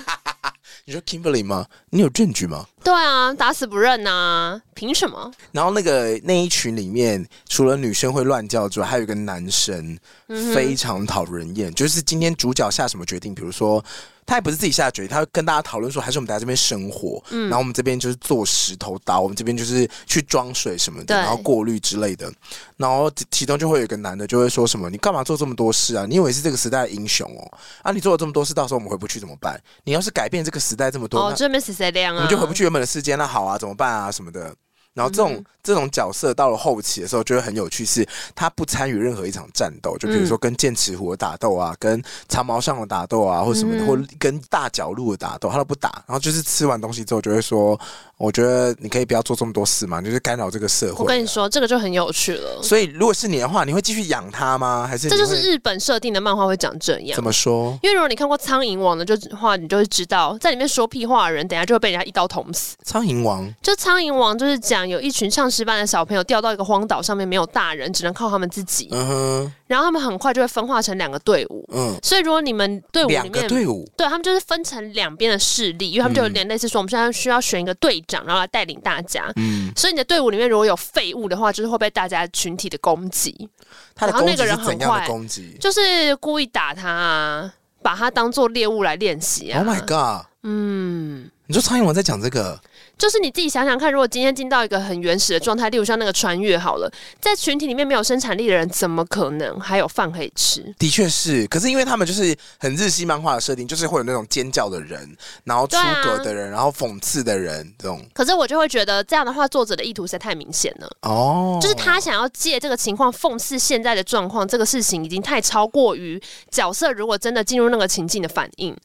[0.89, 1.65] 你说 Kimberly 吗？
[1.89, 2.65] 你有证据吗？
[2.81, 5.29] 对啊，打死不认呐、啊，凭什么？
[5.51, 11.73] 然后那个那一群里面，除了女生会乱叫之外，还有一个男生、嗯、非常讨人厌。
[11.73, 13.83] 就是今天主角下什么决定，比如说。
[14.27, 22.31] 他也不是自己下决定，他会跟大家讨论说，还是我们在这边生活，嗯，然后我们这边就是做石头刀，我们这边就是去装水什么的，然后过滤之类的，
[22.75, 26.05] 然后其中就会有一个男的就会说什么，你干嘛做这么多事啊？
[26.05, 27.57] 你以为是这个时代的英雄哦？
[27.81, 29.57] 啊，你做了这么多事，到时候我们回不去怎么办？
[29.85, 32.17] 你要是改变这个时代这么多，哦，这边是谁亮啊？
[32.17, 34.11] 我们就回不去原本的世界，那好啊，怎么办啊？
[34.11, 34.53] 什么的。
[34.97, 46.03] 然后这种、嗯、这种角色到了后期的时候，就会很有趣，是他不参与任何一场战斗，就比如说跟剑齿虎的打斗啊，跟长毛象的打斗啊，或什么的，嗯、或跟大角鹿的打斗，他都不打。
[46.07, 47.79] 然后就是吃完东西之后，就会说
[48.17, 52.63] ：“我觉得你可以不要做这么多事嘛，就是干扰这个社会。”我跟你说，这个就很有趣了。
[52.63, 54.87] 所以，如果是你的话，你会继续养它吗？
[54.89, 57.15] 还是这就是日本设定的漫画会讲这样？
[57.15, 57.77] 怎么说？
[57.83, 62.75] 因为如果你看过《苍蝇王》的就话，你就会知道，在里面说屁话的人，等下就会被人家一刀捅死。
[62.83, 65.67] 苍蝇王就《苍蝇王》就是讲有一群唱诗。
[65.67, 68.87] 班的小朋友掉到一个荒岛上面，没有大人，只能靠他们自己。
[68.91, 69.53] 嗯哼。
[69.67, 71.67] 然后他们很快就会分化成两个队伍。
[71.73, 71.93] 嗯。
[72.01, 79.29] 所以如果你们队伍里面两个队伍，对他们就是分成两边的势力，因为他们就有点类似说，我们现在需要选一个队长，然后来带领大家。
[79.35, 79.69] 嗯。
[79.75, 83.49] 所以你的队伍里面如果有废物的话，就是会被大家群体的攻击。
[83.93, 85.57] 他的攻击是怎样的攻击？
[85.59, 89.59] 就是故意打他啊，把他当做猎物来练习啊。
[89.59, 90.27] Oh my god！
[90.43, 92.59] 嗯，你说苍蝇王在讲这个？
[92.97, 100.73] 就是你自己想想看，如果今天进到一个很原始的状态，例如像那个穿越好了，在群体里面没有生产力的人，怎么可能还有饭可以吃？
[100.79, 108.03] 的确是，可是因为他们就是很日系漫画的设定，就是会有那种尖叫的人，然后出格的人，啊、然后讽刺的人这种。
[108.13, 110.89] 可是我就会觉得这样的话，作者的意图实在太明显了。
[111.03, 118.75] 哦，就是他想要借这个情况讽刺现在的状况，这个事情已经太超过于角色如果真的进入那个情境的反应。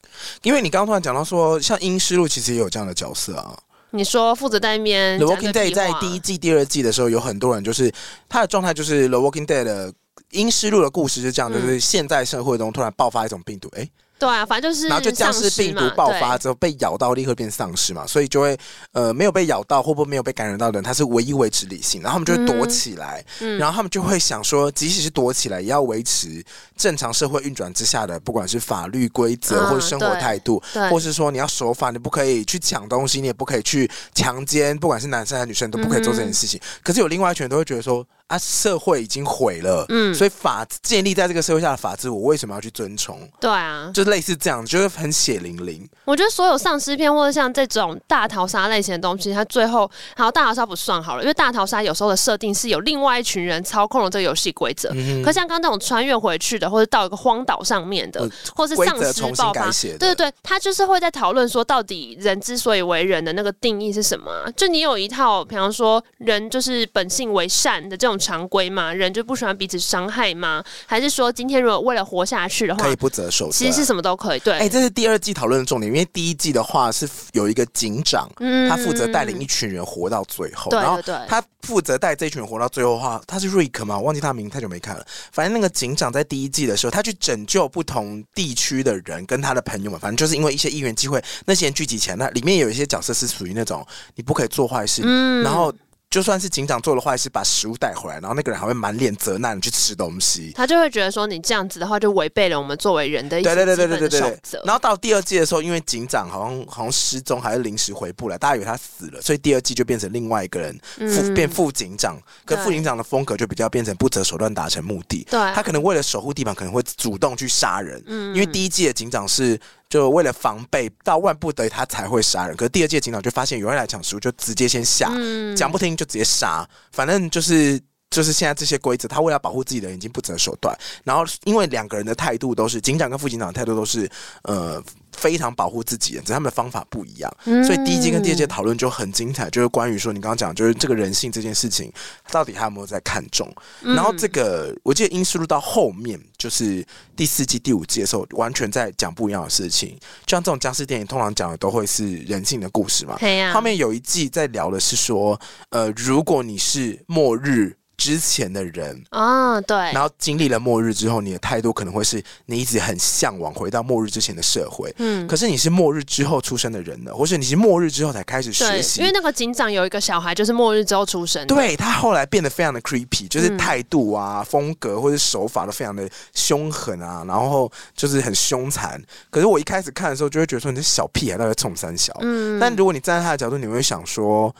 [0.43, 3.57] 因为你刚刚突然讲到说，像《阴尸路》其实也有这样的角色啊。
[3.91, 5.19] 你说负责在那边。
[5.19, 7.91] The Walking Dead 在第一季、第二季的时候，有很多人就是
[8.29, 9.93] 他的状态，就是 The Walking Dead 的
[10.31, 13.89] 阴尸路的故事是这样，嗯、就是现在社会中突然爆发一种病毒，哎。
[14.19, 18.57] 对啊，反正就是，然后就僵尸病毒爆发之后被咬到，立刻变丧尸嘛，所以就会
[18.93, 26.41] 呃没有被咬到或不没有被感染到的人，他是唯一维持理性，然后他们就会躲起来，嗯、然后他们就会想说，即使是躲起来，也要维持
[26.83, 36.59] 正常社会运转之下的，不管是法律规则或者生活态度，嗯、或是说你要守法，你不可以去抢东西，你也不可以去强奸，不管是男生还是女生，都不可以做这件事情。
[36.59, 38.05] 嗯、可是有另外一群人都会觉得说。
[38.27, 43.19] 啊，社会已经毁了，嗯，所以法建立在这个社会下的法治，我为什么要去遵从？
[43.39, 45.87] 对啊，就类似这样，就是很血淋淋。
[46.05, 54.89] 我觉得所有丧尸片或者像这种大逃杀类型的东西，它最后，好，大逃杀不算好了，因为大逃杀有时候的设定是有另外一群人操控了这个游戏规则。
[55.23, 64.49] 可像刚刚这种穿越回去的，或者到一个荒岛上面的，呃、或是丧尸爆发，对对对，他就是会在讨论说，到底人之所以为人的那个定义是什么、啊？
[64.57, 68.17] 就你有一套，比方说人就是本性为善的这种。
[68.23, 68.93] 常规嘛？
[68.93, 70.63] 人就不喜欢彼此伤害吗？
[70.85, 73.51] 还是说，今天如果为了活下去的话，可以不择手段？
[73.51, 74.39] 其实是什么都可以。
[74.39, 80.71] 对，哎、欸，这是第二季讨论的重点，因为第一季的话是有一个警长，嗯、他负责带领一群人活到最后。
[80.71, 83.97] 对对对，然后他负责带这群人活到最后的话，他是瑞克吗？
[83.97, 85.05] 我忘记他名，太久没看了。
[85.31, 95.73] 反正那个警长在第一季的时候，他去拯救不同地区的人，跟他的朋友们，反正就是因为一些议员机会，那些人聚集起来，那里面有一些角色是属于那种你不可以做坏事，嗯、然后。
[96.13, 103.41] 就算是警长做了坏事，把食物带回来，然后那个人还会满脸责难去吃东西，他就会觉得说你这样子的话，就违背了我们作为人的。
[103.41, 104.39] 对对对对对对。
[104.63, 112.15] 然后到第二季的时候，因为警长好像好像失踪，还是临时回不来，大家以为他死了，所以第二季就变成另外一个人副、嗯、变副警长。
[112.45, 115.25] 可副警长的风格就比较变成不择手段达成目的。
[115.31, 117.99] 对，他可能为了守护地盘，可能会主动去杀人。
[118.05, 119.59] 嗯，因为第一季的警长是。
[119.93, 122.57] 就为了防备，到万不得已他才会杀人。
[122.57, 125.07] 可是第二届警长就发现有人来抢食物，就直接先下，
[125.55, 126.67] 讲、嗯、不听就直接杀。
[126.91, 127.79] 反正就是
[128.09, 130.75] 就是现在这些规则，他为了保护自己的人已经不择手段。
[131.03, 134.09] 然后因为两个人的态度都是警长跟副警长的态度都是
[134.45, 134.83] 呃。
[135.15, 141.91] 非常保护自己的，只是他们的方法不一样，嗯、所以第一季跟第二季讨论就很精彩，就是关于说你刚刚讲，就是这个人性这件事情，
[142.31, 143.49] 到底他有没有在看重？
[143.81, 149.97] 嗯、然后这个我记得《阴尸路》到后面就是第四季、第五季的时候，完全在讲不一样的事情。
[150.25, 153.15] 就像这种僵尸电影，通常讲的都会是人性的故事嘛。
[153.15, 157.77] 啊、后面有一季在聊的是说，呃，如果你是末日。
[158.03, 159.77] 之前的人啊，对。
[159.93, 164.93] 然后经历了末日之后，你的态度可能会是你一直很向往回到末日之前的社会。
[164.97, 165.25] 嗯。
[165.25, 168.99] 可是你是末日之后出生的人呢，或是你是末日之后才开始学习？
[168.99, 171.55] 因为那个警长有一个小孩，就是末日之后出生的。
[171.55, 179.01] 对，他后来变得非常的 creepy，就是态度啊、嗯、风格或者手法都非常的凶狠啊，然后就是很凶残。
[179.29, 182.13] 可是我一开始看的时候，就会觉得说你是小屁孩到底冲三小。
[182.19, 182.59] 嗯。
[182.59, 184.53] 但如果你站在他的角度，你会想说。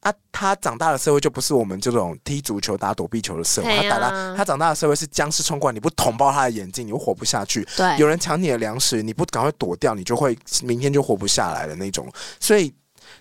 [0.00, 3.70] 啊，他长大的社会就不是我们这种踢足球、打躲避球的社会。
[3.70, 7.66] 啊、他打他，他长大的社会是僵尸冲过来，你不捅爆他的眼睛，你会活不下去。
[7.76, 12.10] 对，有人抢你的粮食，你不赶快躲掉，你就会明天就活不下来的那种。
[12.38, 12.72] 所以。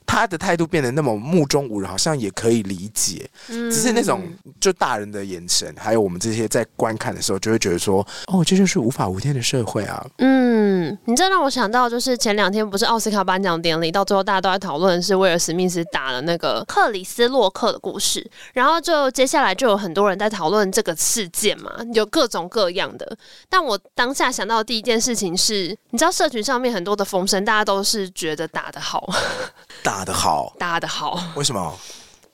[0.05, 3.29] 他的态度变得那么目中无人，好像也可以理解。
[3.49, 4.23] 嗯，只是那种
[4.59, 10.05] 就大人的眼神，还有我们这些在观看的时候，就会觉得说，哦，这就是无法无天的社会啊。
[10.17, 23.17] 嗯，你这让我想到，就是前两天不是奥斯卡颁奖典礼，到最后大家都在讨论是威尔史密斯打了那个克里斯洛克的故事，然后就接下来就有很多人在讨论这个事件嘛，有各种各样的。
[23.49, 29.09] 但我当下想到的第一件事情是，你知道社群上面很多的风声，大家都是觉得打得好。
[29.83, 31.77] 打得好，打得好，为什么？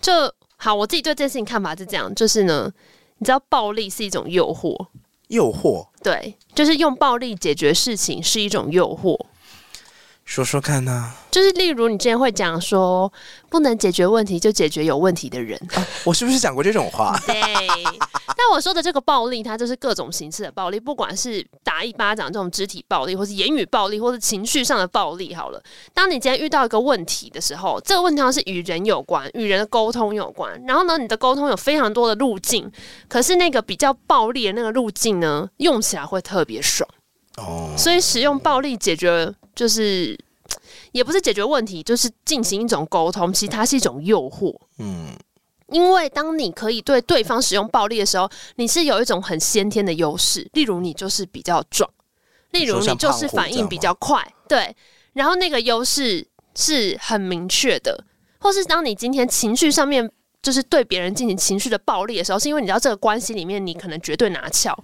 [0.01, 0.11] 就
[0.57, 2.71] 好，我自己对这件事情看法是这样，就是呢，
[3.17, 4.87] 你知道暴力是一种诱惑，
[5.27, 9.19] 诱惑，对，就是用暴力解决事情是一种诱惑。
[10.25, 11.15] 说说看呢、啊？
[11.31, 13.11] 就是例如你之前会讲说，
[13.49, 15.57] 不能解决问题就解决有问题的人。
[15.75, 17.17] 啊、我是不是讲过这种话？
[17.25, 17.35] 对。
[18.37, 25.33] 但我说的这个暴力，它就是各种形式的暴力，不管是打一巴掌这种肢体暴力，或是言语暴力，或是情绪上的暴力。
[25.33, 25.61] 好了，
[25.93, 30.59] 当你今天遇到一个问题的时候，这个问题上是与人有关，与人的沟通有关。
[30.65, 32.69] 然后呢，你的沟通有非常多的路径，
[33.07, 36.87] 可是那个比较暴力的那个路径呢，用起来会特别爽。
[37.37, 37.69] 哦。
[37.77, 39.33] 所以使用暴力解决。
[39.55, 40.17] 就是，
[40.91, 43.31] 也不是解决问题，就是进行一种沟通。
[43.31, 44.53] 其实它是一种诱惑。
[44.77, 45.15] 嗯，
[45.69, 50.47] 因为当你可以对对方使用暴力的时候，你是有一种很先天的优势。
[50.53, 51.89] 例如，你就是比较壮，
[52.51, 54.75] 例如你就是反应比较快，对。
[55.13, 58.03] 然后那个优势是很明确的。
[58.37, 60.11] 或是当你今天情绪上面
[60.43, 64.77] 就是对别人进行情绪的暴力的时候，是因为你知道这个关系里面你可能绝对拿翘。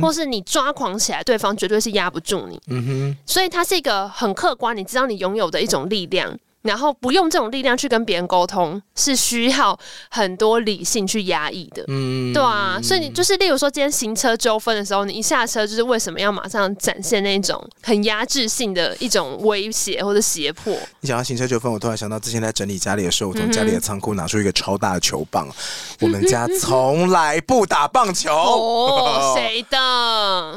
[0.00, 2.60] 或是你抓狂起来，对方绝对是压不住你。
[2.68, 6.36] 嗯哼，所以它是一个很客观，你知道你拥有的一种力量。
[6.64, 12.80] 然后不用这种力量去跟别人沟通，是需要很多理性去压抑的，嗯，对啊。
[12.82, 20.74] 所以你就是，例如说今天行车纠纷的时候，你一下车就是为什么要马上展现那种很压制性的一种威胁或者胁迫？
[21.00, 25.46] 你讲到行车纠纷，我突然想到之前在整理家里的时候，我从家里的仓库拿出一个超大的球棒。
[25.46, 25.52] 嗯、
[26.00, 29.78] 我们家从来不打棒球， 哦，谁的？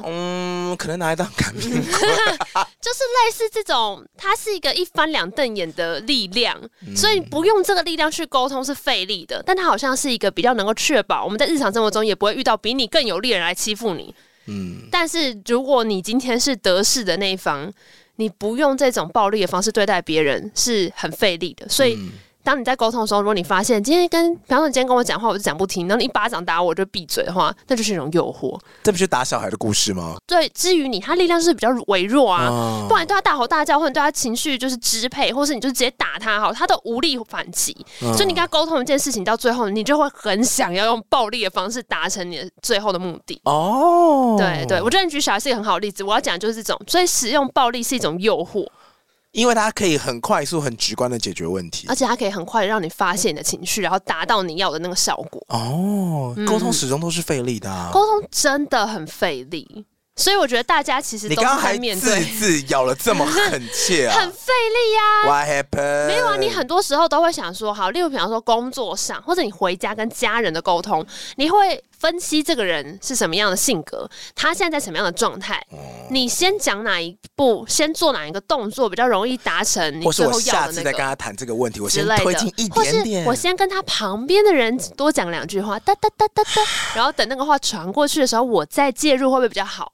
[0.05, 1.83] 嗯，可能拿来当擀面 棍，
[2.79, 5.96] 就是类似这种，它是一个一翻两瞪眼的。
[6.01, 6.59] 力量，
[6.95, 14.13] 所以不用这个力量去沟通是费力的，但它好像是一个比较能够确保我们在日常生活中也不会遇到比你更有力的人来欺负你。
[14.45, 17.71] 嗯，但是如果你今天是得势的那一方，
[18.17, 21.97] 你不用这种暴力的方式对待别人是很费力的，所以。
[22.47, 28.57] 当你在沟通的时候，如果你发现今天跟，比方说你今天跟我讲话，我就讲不听，然后你一巴掌打我，我就闭嘴的话，那就是一种诱惑。
[28.83, 30.15] 这不是打小孩的故事吗？
[30.25, 37.75] 对，至于你，他力量是比较微弱啊，哦、不然对他大吼大叫，或者对他情绪就是支配，或是你就直接打他，好，他都无力反击。
[38.01, 43.41] 嗯、所以你跟他沟通一件事情，到最后你就会很想要用暴力的方式达成你的最后的目的。
[43.43, 46.01] 哦，对对，我觉得你举小孩是一个很好的例子。
[46.01, 48.65] 我要讲的就是这种，所以使用暴力是一种诱惑。
[49.37, 55.39] 因为它可以很快速、很直观的解决问题，而且它可以很快的让你发现你的情绪，然后达到你要的那个效果。
[55.49, 59.85] 哦，沟通始终都是费力的啊，沟通真的很费力。
[60.15, 65.29] 所以我觉得大家其实你刚刚还字字咬了这么狠切啊， 很费力呀。
[65.29, 66.07] What happened？
[66.07, 75.77] 没有啊，你很多时候都会想说，好，例如比方说工作上，或者你回家跟家人的沟通，你会分析这个人是什么样的性格，他现在在什么样的状态，嗯、
[76.11, 80.31] 你先讲哪一步，先做哪一个动作比较容易达成你最后要的那个。
[80.31, 86.61] 或是我下次再跟他谈这个问题，我先推进一点点，我先跟他旁边的人多讲两句话，哒哒哒哒哒，
[86.95, 89.91] 然后等那个话传过去的时候，我再介入，会不会比较好？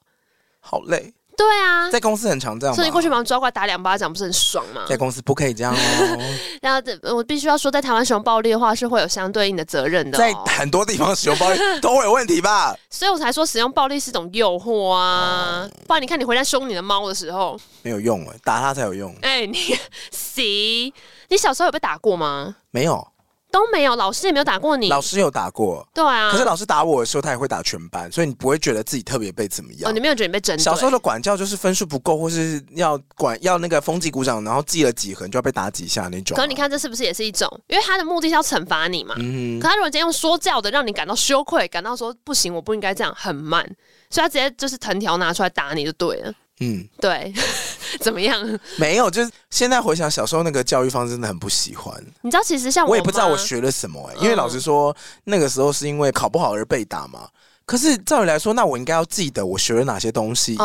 [0.60, 4.82] 好累，对啊，在公司很常这样，所以你过去把我抓过来打两巴掌，不是很爽吗？
[4.88, 6.18] 在公司不可以这样哦。
[6.62, 10.18] 然后这我必须要说，在台湾使用暴力的话，是会有相对应的责任的、哦。
[10.18, 12.74] 在很多地方使用暴力都会有问题吧？
[12.90, 15.68] 所以我才说使用暴力是种诱惑啊！
[15.86, 19.14] 不然你看你回来凶你的猫的时候没有用哎，打它才有用。
[19.22, 19.76] 哎，你
[20.10, 20.92] 行？
[21.28, 22.56] 你小时候有被打过吗？
[22.70, 23.06] 没有。
[23.54, 24.88] 都没有，老师也没有打过你。
[24.88, 26.28] 老师有打过，对啊。
[26.32, 29.88] 可是老师打我的时候，他也会打全班，所以你不会觉得自己特别被怎么样。
[29.88, 30.60] 哦，你没有觉得你被针对？
[30.64, 36.34] 小时候的管教就是分数不够，或是要管要那个风纪鼓掌，然后记了几横，就要被打几下那种。
[36.34, 37.48] 可是你看，这是不是也是一种？
[37.68, 39.14] 因为他的目的是要惩罚你嘛。
[39.18, 39.60] 嗯。
[39.60, 43.64] 可他如果今天用说教的，让你感到羞愧，感到说不行，我不应该这样，很慢，
[44.10, 46.32] 所以他直接就是藤条拿出来打你就对了。
[46.60, 47.32] 嗯，对。
[48.00, 48.42] 怎么样？
[48.76, 51.94] 没有，就是现在回想小时候那个教育方式，真的很不喜欢。
[52.22, 54.94] 你知道，其实像我，我也不知道我学了什么哎、欸，因为老实说
[55.24, 57.28] 那个时候是因为考不好而被打嘛。
[57.66, 60.58] 可是照理来说，那我应该要记得我学了哪些东西，以以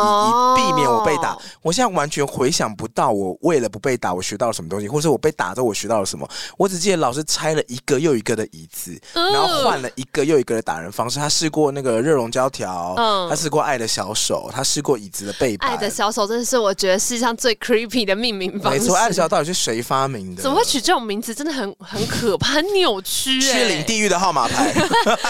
[0.56, 1.36] 避免我被打。
[1.62, 6.28] 我现在完全回想不到，我为了不被打，我学到了什么东西，或者我被打之后我学到了什么。
[6.58, 11.18] 我只记得老师拆了一个又一个的椅子，然后换了一个又一个的打人方式。
[11.18, 12.94] 他试过那个热熔胶条，
[13.28, 15.70] 他试过爱的小手，他试过椅子的背板。
[15.70, 18.78] 爱的小手真的是我觉得世界上最 creepy 的命名方式。
[18.78, 20.42] 没错，爱的小手到底是谁发明的？
[20.42, 21.34] 怎么会取这种名字？
[21.34, 23.52] 真的很很可怕，很扭曲、欸。
[23.52, 24.74] 去领地狱的号码牌，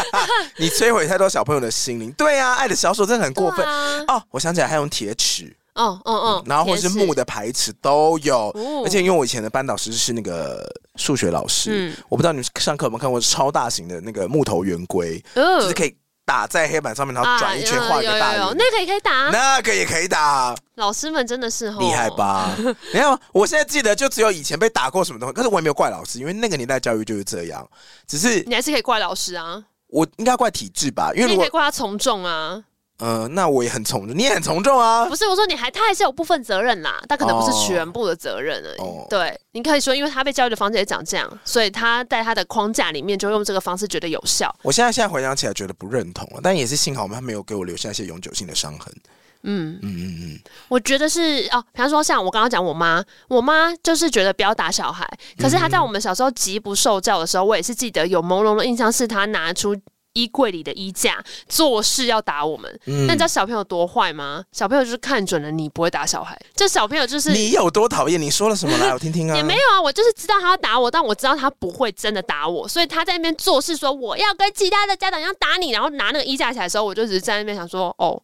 [0.59, 2.11] 你摧毁太多小朋友的心灵。
[2.13, 4.23] 对啊，爱的小手真的很过分、啊、哦！
[4.31, 8.49] 我想起来，还用铁尺，哦哦哦，然后或是木的排尺都有。
[8.51, 10.65] 哦、而且因为我以前的班导师是那个
[10.97, 18.55] 数学老师，嗯、我不知道你们上课有没有看过超大型的那个木头圆规，哦、就是可以打在黑板上面，然后转一圈画一个大圆、啊。
[18.57, 20.55] 那个也可以打，那个也可以打。
[20.77, 22.55] 老师们真的是厉害吧？
[22.95, 27.69] 你看，我现在记得就只有以前被打过什么东西，可是我也没有怪老师，因为那个年代教育就是这样。
[28.07, 29.63] 只是你还是可以怪老师啊。
[29.91, 32.65] 我应该怪体质吧，因为如果你可以怪他从众啊。
[33.03, 35.07] 嗯、呃，那我也很从众，你也很从众啊。
[35.07, 38.81] 不是，我说你还他还是有部分责任啦，但可能不是全部的责任而已。
[38.81, 44.55] 哦、对，你可以说，因为他被教育的方式也长这样，所以他在他的框架里面就用这个方式觉得有效。
[44.61, 48.95] 我现在现在回想起来觉得不认同了，但也是幸好他没有给我留下一些永久性的伤痕。
[49.43, 59.77] 嗯嗯嗯嗯，我觉得是哦，比方说像我刚刚讲我妈，我妈就是觉得不要打小孩，可是她在我们小时候极不受教的时候，我也是记得有朦胧的印象，是她拿出
[60.13, 62.69] 衣柜里的衣架，做事要打我们。
[62.85, 64.43] 那、嗯、你知道小朋友多坏吗？
[64.51, 68.21] 小朋友就是看准了你不会打小孩，这小朋友就是你有多讨厌？
[68.21, 68.93] 你说了什么来？
[68.93, 69.37] 我听听啊。
[69.37, 78.21] 也没有啊，我就是知道他要打我，但我知道他不会真的打我，所以他在那边做事说我要跟其他的家长一样打你，然后拿那个衣架起来的时候，我就只是在那边想说哦，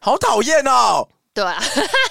[0.00, 1.06] 好讨厌哦。
[1.32, 1.60] 对啊，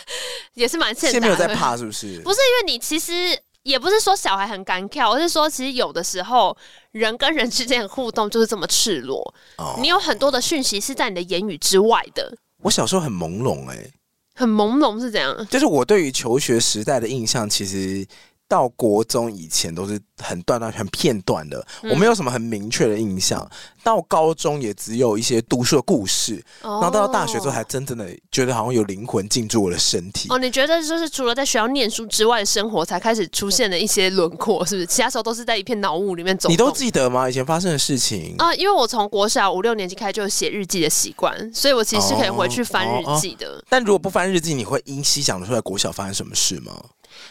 [0.55, 2.19] 也是蛮现在现在没有在怕是不是？
[2.21, 6.55] 不是因为你其实也不是说小孩很敢跳，而是说其实有的时候
[6.91, 12.35] 人跟人之间的互动就是这么赤裸，哦、你有很多的讯息是在你的言语之外的。
[12.61, 13.93] 我小时候很朦胧哎、欸，
[14.35, 15.47] 很朦胧是怎样？
[15.49, 18.05] 就是我对于求学时代的印象，其实
[18.53, 23.49] 到国中以前都是很断断、很片段的，嗯、我没有什么很明确的印象。
[23.81, 30.27] 到高中也只有一些读书的故事，哦、然后到大学之后才真正的觉得好像有灵魂进驻我的身体。
[30.29, 34.85] 哦，你觉得就是除了在学校念书之外的生活，才开始出现了一些轮廓，是不是？
[34.85, 36.47] 其他时候都是在一片脑雾里面走。
[36.47, 37.27] 你都记得吗？
[37.27, 38.55] 以前发生的事情啊、呃？
[38.55, 43.47] 因为我从国小五六年级开始就有写日记的习惯，所以我其实是可以回去翻日记的。
[43.47, 46.71] 哦哦哦、但如果不翻日记，你会依稀想得出来国小发生什么事吗？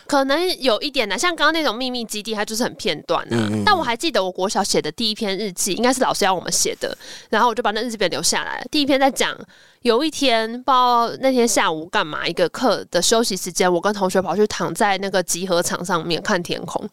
[0.06, 3.28] 可能有一点呢，像刚刚那种秘密基地，它就是很片段啊。
[3.32, 6.96] 嗯嗯，但我还记得我国小写的第一篇日记，应该是老师要我们写的，
[7.30, 8.66] 然后我就把那日记本留下来。
[8.70, 9.36] 第一篇在讲
[9.82, 16.88] 有一天，不知道那天下午干嘛，一个课的休息时间，我跟同学跑去躺在那个集合场上面看天空，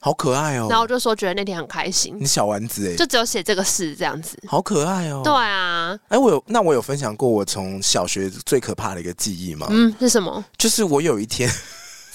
[0.00, 0.66] 好可爱哦。
[0.68, 2.16] 然后我就说觉得那天很开心。
[2.20, 5.22] 你小丸子哎，就只有写这个事这样子，好可爱哦。
[5.24, 9.66] 对啊，哎，我有那我有分享过我从小学最可怕的一个记忆吗？
[9.70, 10.44] 嗯，是什么？
[10.56, 11.50] 就是我有一天。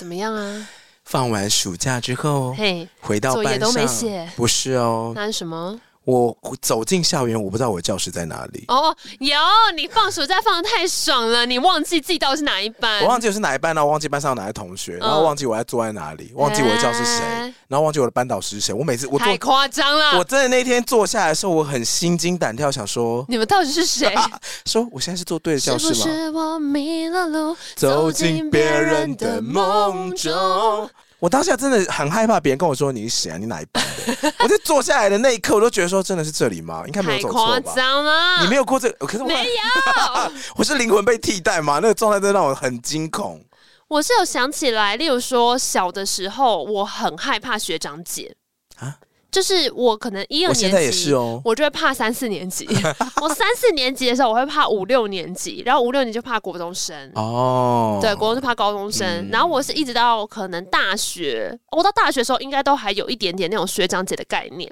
[0.03, 0.67] 怎么样啊？
[1.05, 5.79] 放完暑假之后，嘿，回到班上，作业都没写，不是哦，那是什么？
[6.05, 8.65] 我走进校园，我不知道我的教室在哪里。
[8.67, 9.37] 哦，有
[9.75, 13.01] 你放暑假放的太爽了，你忘记自己到底是哪一班？
[13.01, 18.73] 我忘记我是哪一班，然后忘记班上有哪些同学，然后忘记我在坐在哪里，忘记我的教室是谁，然后忘记我的班导师是谁。
[18.73, 24.13] 我每次我太夸张了，我真的那天坐下来的时候，我很心惊胆跳，想说你们到底是谁？
[24.65, 25.93] 说我现在是坐对的教室吗？
[25.93, 30.89] 是不是我迷了路，走进别人的梦中。
[31.23, 33.37] 我当下真的很害怕别人跟我说，你是谁啊？
[33.37, 34.33] 你哪一班的？
[34.43, 36.83] 我在坐下来的那一刻，我都觉得说真的是这里吗？
[36.85, 37.61] 应该没有走错吧？
[37.61, 38.43] 夸张了！
[38.43, 40.31] 你没有过这个，可是我没有。
[40.57, 41.79] 我是灵魂被替代吗？
[41.81, 43.41] 那个状态真的让我很惊恐。
[43.87, 48.35] 我是有想起来，例如说小的时候，我很害怕学长姐
[48.75, 48.97] 啊。
[49.33, 51.11] 就是我可能一二年级，
[51.43, 52.67] 我就会怕三四年级。
[53.19, 57.11] 我三四年级的时候，我会怕五六年级，然后五六年级就怕国中生。
[57.15, 59.27] 哦，对，国中就怕高中生。
[59.31, 64.71] 然后我是一直到可能大学，我到大学的时候，应该都还有一点点那种学长姐的概念。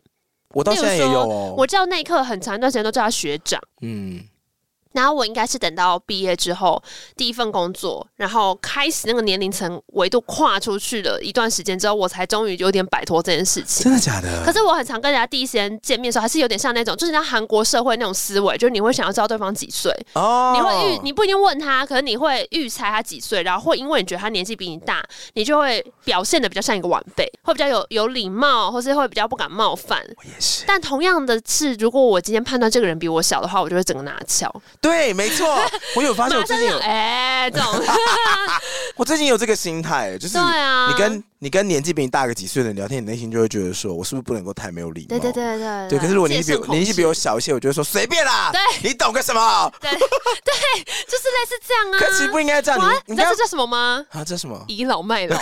[0.53, 1.55] 我到现在也有哦。
[1.57, 3.59] 我叫那一刻很长一段时间都叫他学长。
[3.81, 4.21] 嗯，
[4.93, 6.81] 然后我应该是等到毕业之后
[7.15, 13.83] 第一份工作，然后开始那个年龄层维度跨出去了一段时间之后，我才终于有点摆脱这件事情。
[13.83, 14.43] 真的假的？
[14.45, 29.99] 可是我很常跟人家第一时间见面的时候，还是有点像那种，就是像韩国社会那种思维，就是你会想要知道对方几岁哦，你会预你不一定问他，可能你会预猜他几岁，然后会因为你觉得他年纪比你大，你就会表现的比较像一个晚辈，会比较有有礼貌，或是会比较不敢冒犯。
[30.17, 30.63] 我也是。
[30.67, 34.51] 但同样的是，如果我今天判断这个人比我小的话，我就会整个拿翘。
[34.81, 35.47] 对，没错，
[35.95, 37.85] 我有发现我最近有哎、欸，这种，
[38.97, 45.07] 我最近有这个心态，就是你跟、啊、你跟年纪比你大个几岁的人聊天，你内心就会觉得说，我是不是不能够太没有礼貌？
[45.09, 49.71] 对对对对对，可是如果年纪比我年纪比我小一些，我就会说随便啦，对，你懂个什么？
[49.79, 49.99] 对对，
[51.07, 51.99] 就是类似这样啊。
[51.99, 54.03] 可其实不应该这样，你你知道这叫什么吗？
[54.09, 54.65] 啊，这什么？
[54.67, 55.37] 倚老卖老。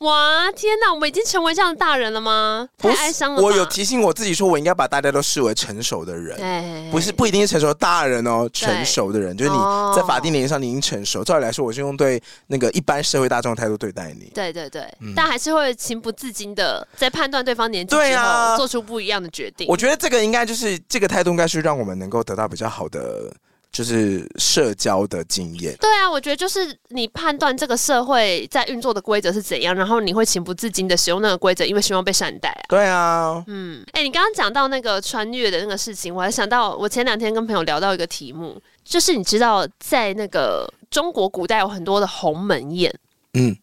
[0.00, 0.90] 哇，天哪！
[0.90, 2.66] 我们已经成为这样的大人了吗？
[2.78, 3.42] 太哀伤了。
[3.42, 9.58] 我有提醒我自己说，我应该把大家都视为成熟的人，对，不是不一定是成熟的大人哦，成熟的人就是你
[9.94, 11.22] 在法定年龄上你已经成熟。
[11.22, 14.30] 照理来说，我是用对那个一般社会大众的态度对待你。
[14.34, 19.66] 对对对，嗯、但还是会情不自禁的在判断对方年纪之后做出不一样的决定。
[19.68, 23.30] 我觉得这个应该就是这个态度，应该是让我们能够得到比较好的。
[23.72, 25.76] 就是社交的经验。
[25.80, 32.62] 对啊，我觉得就是你判断这个社会在运作的规则是怎样，然后你会情不自禁的使用那个规则，因为希望被善待啊。
[32.68, 42.94] 对啊，嗯，哎、欸，你刚刚讲到那个穿越的那个事情，我还想到我前两天跟朋友聊到一个题目，就是你知道在那个中国古代有很多的鸿门宴，
[43.34, 43.56] 嗯。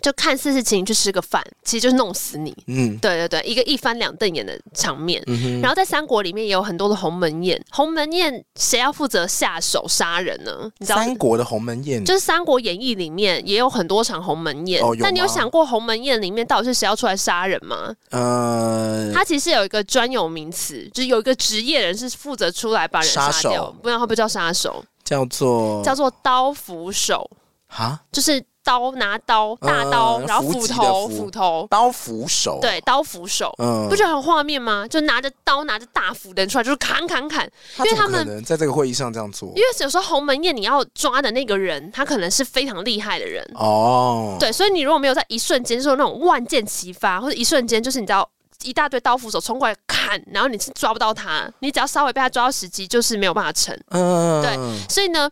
[0.00, 2.56] 就看似是请你去吃个饭，其实就是弄死你。
[2.66, 5.22] 嗯，对对对，一个一翻两瞪眼的场面。
[5.26, 5.60] 嗯哼。
[5.60, 10.70] 然后在三国里面也有很多的鸿门宴，鸿门宴谁要负责下手杀人呢？
[10.78, 14.82] 你知道三国的鸿门宴就是《三国演义》里面也有很多场鸿门宴。
[14.82, 15.02] 哦，有。
[15.02, 17.94] 但你有想过鸿门宴里面到底是谁要出来杀人吗？
[18.10, 24.84] 呃，他其实有一个专有名词，就是有一个职业人是负责出来把人杀掉，不知道会不会叫杀手？
[25.04, 27.30] 叫做叫做刀斧手。
[27.66, 28.42] 哈，就是。
[28.68, 34.86] 刀拿刀，大刀，嗯、然后斧头，斧头，刀斧手，对，刀斧手，嗯，不觉得很画面吗？
[34.86, 37.50] 就拿着刀，拿着大斧的人出来，就是砍砍砍。
[37.78, 44.36] 因为他们在这个会议上这样做，因为有时候鸿门宴你要抓的那个人，他可能是非常厉害的人哦。
[44.38, 48.28] 对，所以你如果没有在一瞬间，就是那种万箭齐发，或者一瞬间就是你知道
[48.64, 53.74] 一大堆刀斧手冲过来砍，然后你是抓不到他，你只要稍微被他抓到时机，就是没有办法成。
[53.92, 54.58] 嗯，对，
[54.90, 55.30] 所以呢。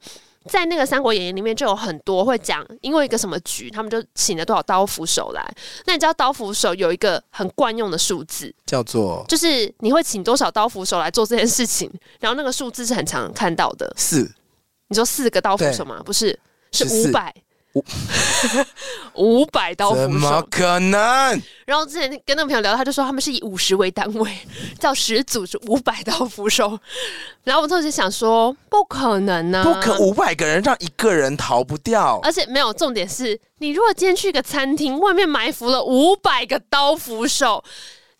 [0.49, 5.42] 在那个《三国演义》里面就有很多会讲，因为一个什么局，他们就请了多少刀斧手来。
[5.84, 11.90] 那你知道刀斧手有一个很惯用的数字，叫做就是你会请多少刀斧手来做这件事情，
[12.20, 13.92] 然后那个数字是很常看到的。
[13.97, 14.30] 四，
[14.88, 16.03] 你说四个刀斧手吗？
[16.05, 16.38] 不是，
[16.72, 17.34] 是五百。
[19.14, 21.43] 五百刀斧手，怎么可能？
[21.64, 24.31] 然后之前跟那个朋友聊，他就说他们是以五十为单位，
[24.79, 26.79] 叫十组是五百刀斧手。
[27.45, 32.20] 然后我当时想说，不可能呢、啊，不可五百个人让一个人逃不掉。
[32.22, 37.64] 而且没有重点是，你如果今天去一个餐厅，外面埋伏了五百个刀斧手。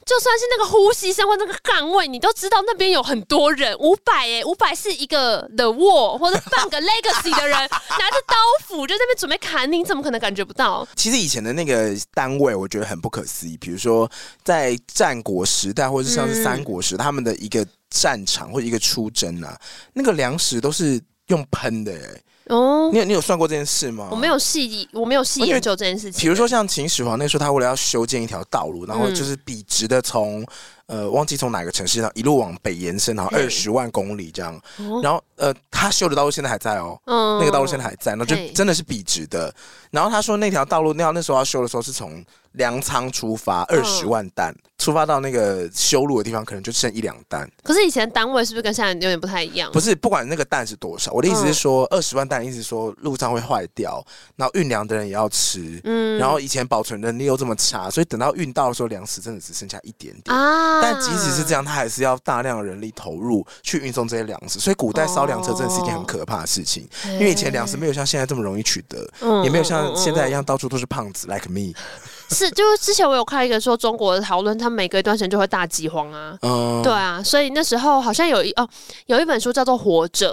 [0.07, 3.77] 就算是那个呼吸声或那个岗位，你都知道那边有很多人。
[3.81, 8.37] 五百哎，五百是一个 The Wall 或者半个 Legacy 的人拿着刀
[8.67, 10.87] 斧就在那边准备砍你，你怎么可能感觉不到？
[10.95, 13.57] 其实以前的那个单位，我觉得很不可思议。
[13.57, 14.09] 比如说
[14.45, 19.59] 在战国时代，或者是像是三国时，他们的一个战场或者一个出征啊，
[19.93, 22.23] 那个粮食都是用喷的哎。
[22.47, 24.09] 哦，你有你有算过这件事吗？
[24.11, 26.21] 我没有细，我没有细研究这件事情。
[26.21, 30.47] 比如说像秦始皇那时候，他为了要修建一条道路，然后就是笔直的从。
[30.87, 34.61] 呃，忘记从哪个城市上一路往北延伸，然后二十万公里这样。
[35.03, 39.53] 然后呃，他修的道路现在还在哦，那个道路现在还在，那就真的是笔直的。
[39.91, 47.51] 然后他说那条道路那那时候要修的时候是从粮仓出发，二十万担出发到那个修路的地方，可能就剩一两担。
[47.63, 49.71] 可是以前单位是不是跟现在有点不太一样？
[49.73, 54.05] 不是，不管那个担是多少，我的意思是说二十万担，意思说路上会坏掉，
[54.37, 60.76] 然后运粮的人也要吃，嗯，然后以前保存能力又这么差，所以等到运到的时候，粮食真的只剩下一点点啊。
[60.83, 66.89] 但即使是这样，他还是要大量的人力投入去运送这些粮食，所以古代烧粮车真的是一件很可怕的事情。
[67.05, 71.73] 哦、因为以前粮食没有像现在这么容易取得，嗯、也没有像现在一样到处都是胖子、嗯、，like me。
[72.29, 76.37] 是，就是之前我有看一个说中国的讨论，他们每隔一段时间就会大饥荒啊。
[76.43, 78.69] 嗯，对啊，所以那时候好像有一哦，
[79.07, 80.33] 有一本书叫做《活着》，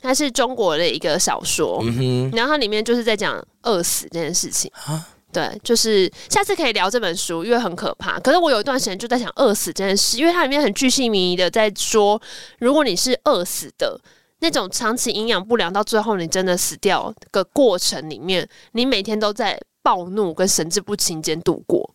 [0.00, 5.04] 它是中国的一个小说，嗯、然后它里面就是在讲饿死这件事情啊。
[5.32, 8.20] 对，就是下次可以聊这本书，因为很可怕。
[8.20, 12.20] 可是我有一段时间就在想饿死这件事，因为它里面很具细迷的在说，
[12.58, 13.98] 如果你是饿死的
[14.40, 21.94] 那种长期营养不良，到最后你真的死掉的过程里面，你每天都在暴怒跟神志不清间度过，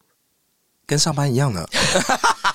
[0.88, 1.70] 跟上班一样的。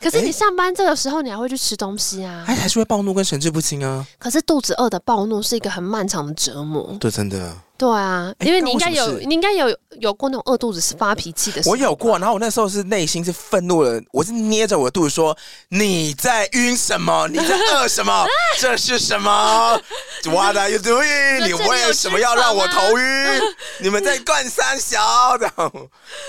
[0.00, 2.44] 可是你上班这个时候，你还会去吃东西啊？
[2.46, 4.06] 还还是会暴怒跟神志不清啊？
[4.18, 6.96] 可是肚子饿的暴怒是一个很漫长的折磨。
[7.00, 7.54] 对，真的。
[7.76, 9.66] 对啊，因为你应该有，你应该有
[10.00, 11.72] 有过那种饿肚子是发脾气的时候。
[11.72, 15.36] 我有过，然后我那时候是内心是愤怒的，我是捏着我的肚子说
[15.70, 17.28] ：“你在晕什么？
[17.28, 18.26] 你在饿什么？
[18.58, 19.80] 这是什么
[20.24, 21.46] ？What are you doing？
[21.46, 23.40] 你为什么要让我头晕？
[23.80, 25.48] 你们在灌三小的？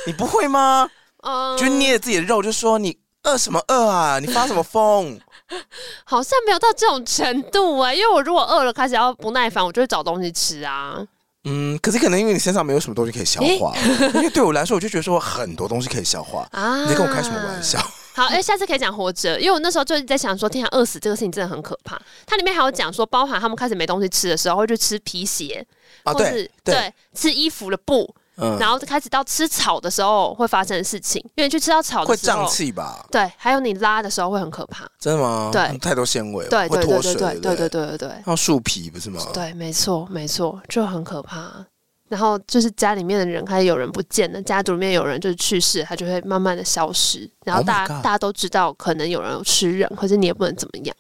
[0.06, 0.88] 你不会吗？
[1.24, 2.96] 嗯，就捏着自己的肉，就说你
[3.30, 4.20] 饿什么饿啊？
[4.20, 5.20] 你发什么疯？
[6.04, 11.06] 好像没有到这种程度啊，因为我如果饿了，开始要不耐烦，我就会找东西吃啊。
[11.46, 16.82] 嗯，可是可能因为你身上没有什么东西可以消化，欸、因为对我来说，我就觉得说很多东西可以消化 啊。
[16.84, 17.80] 你在跟我开什么玩笑？
[18.14, 22.00] 好，哎、欸，下次可以讲活着，因为我那时候就是在想说，天啊，饿死这个事情真的很可怕。
[22.26, 25.66] 它里面还有讲说，包含他们开始没东西吃的时候，会去吃皮鞋
[26.04, 26.30] 啊，对
[26.64, 28.14] 对，对，吃衣服的布。
[28.40, 33.06] 嗯、然后开始到吃草的时候会发生的事情，因为你去吃到草的时候会胀气吧？
[33.12, 34.88] 对，还有你拉的时候会很可怕。
[35.00, 35.50] 真的吗？
[35.52, 38.08] 对，太多纤维，对，会脱水，对对对对对对对。
[38.10, 39.22] 然后树皮不是吗？
[39.34, 41.52] 对，没错没错，就很可怕。
[42.08, 47.30] 然后就是家里面的人开始有人不见了，家族里面有人就是去世，他就会慢慢的消失。
[47.46, 50.96] 然后大家、oh、大家都知道，可能有人有吃人，可是你也不能怎么样。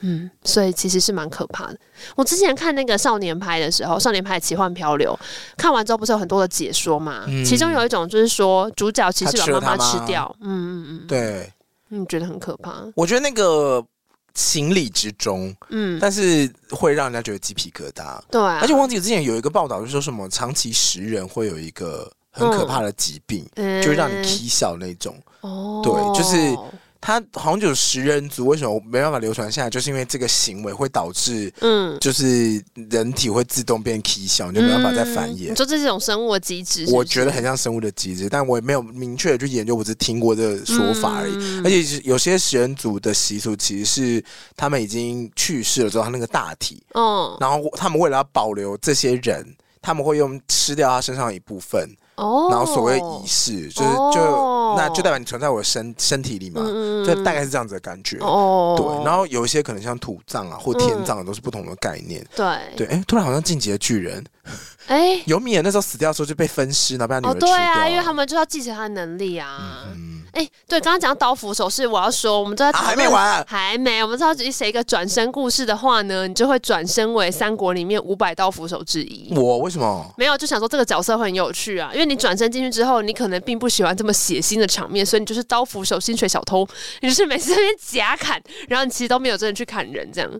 [0.00, 1.78] 嗯，所以其实是蛮可怕的。
[2.16, 5.18] 我之前看那个少年派的时候，少年派奇幻漂流，
[5.56, 7.24] 看完之后不是有很多的解说嘛？
[7.28, 10.34] 嗯、其中有一种就是说，主角其实把妈妈吃掉。
[10.40, 11.52] 嗯嗯嗯，对，
[11.90, 12.82] 嗯，觉得很可怕。
[12.94, 13.84] 我觉得那个
[14.32, 18.18] 情理之中，嗯，但是会让人家觉得鸡皮疙瘩。
[18.30, 25.14] 对、啊，而且我忘记之前有一个报道，就是说什么长期食人会有一个很可怕的疾病，嗯、就是让你起笑那种。
[25.42, 26.56] 哦，对，就是。
[27.00, 29.70] 他好像就有食人族，为什么没办法流传下来？
[29.70, 35.48] 就是因为这个行为会导致，嗯，就是人体会自动变 K 小，就没办法再繁衍。
[35.48, 36.84] 你说这是一种生物的机制？
[36.92, 41.32] 我觉得很像生物的机制，但我也没有明确的去研究，我只是听过这个说法而已。
[41.36, 44.24] 嗯、而且有些食人族的习俗，其实是
[44.54, 51.88] 他们已经去世了之后，他那个大体，嗯，然后他们为了要保留这些人，他们会用吃掉他身上的一部分。
[52.20, 56.60] 哦，然后所谓仪式，就是就那就代表你存在我的身身体里嘛，
[57.06, 58.18] 就大概是这样子的感觉。
[58.20, 62.24] 哦，对，然后有一些可能像土葬啊或天葬都是不同的概念。
[62.36, 64.22] 对对，哎，突然好像进击的巨人，
[64.86, 67.48] 哎， 尤米尔那时候死掉的时候就被分尸，然后被他女儿吃掉。
[67.48, 69.86] 对啊，因为他们就要继承他的能力啊。
[70.32, 79.32] 哎，对，刚刚讲到刀斧手是我要说，我们都在还没完，还没，我们知道写一个转身故事的话呢，你就会转身为三国里面五百刀斧手之一。
[79.36, 80.14] 我为什么？
[80.16, 86.66] 没有，就想说这个角色会很有趣啊，因为你转身进去之后，你可能并不喜欢这么血腥的场面，所以你就是刀斧手薪水小偷，
[87.00, 90.30] 你就是每次在那边夹砍，然后你其实都没有真的去砍人，这样。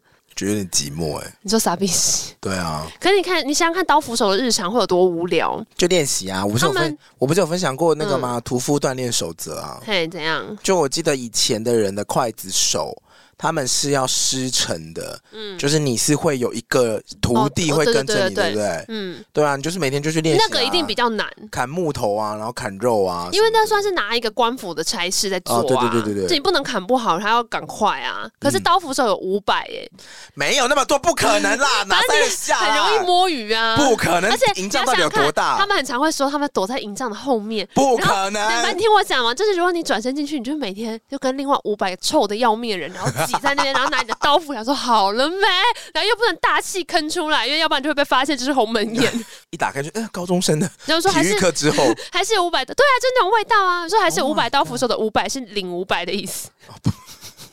[0.41, 2.33] 觉得有点寂寞哎、欸，你说傻逼死？
[2.41, 5.63] 对啊，可是你看，你想想看，刀斧手的日常会有多无聊？
[5.77, 8.41] 就练习啊，我不是有分，我不是有分享过那个吗？
[8.41, 10.57] 屠、嗯、夫锻炼守则啊，嘿，怎样？
[10.63, 12.97] 就我记得以前的人的筷子手。
[13.41, 18.85] 他们是要师承的，嗯，就是你是会有一个徒弟会跟着你，对不对？
[18.89, 20.45] 嗯，对啊，你就是每天就去练习。
[20.47, 25.63] 那个一定比较难，砍木头啊，然后砍肉啊，因为那算是拿一个官府的差事在做啊。
[25.63, 28.29] 对对对对对，这你不能砍不好，还要赶快啊。
[28.39, 29.91] 可是刀斧手有五百耶，
[30.35, 32.59] 没有那么多，不可能啦， 哪在下？
[32.59, 34.31] 很容易摸鱼啊，不可能。
[34.31, 35.57] 而且营帐到底有多大？
[35.57, 38.41] 他们很常会说，他们躲在营帐的后面，不可能。
[38.75, 44.17] 你听我讲嘛，就是如果你转身进去，你就每天就跟另外五百个臭的要命的人，然后挤在那边，然后拿你的。
[44.21, 45.47] 刀斧想说好了没，
[45.95, 49.25] 然后又不能大气吭出来，因为要不然就会被发现这是鸿门宴。
[49.51, 50.71] 一打开就，呃，高中生的。
[50.85, 53.89] 然后说还是体育课之后 还是有五百的，对啊，就那种味道啊。
[53.89, 56.49] 说还是五百刀斧手的五百是领五百的意思。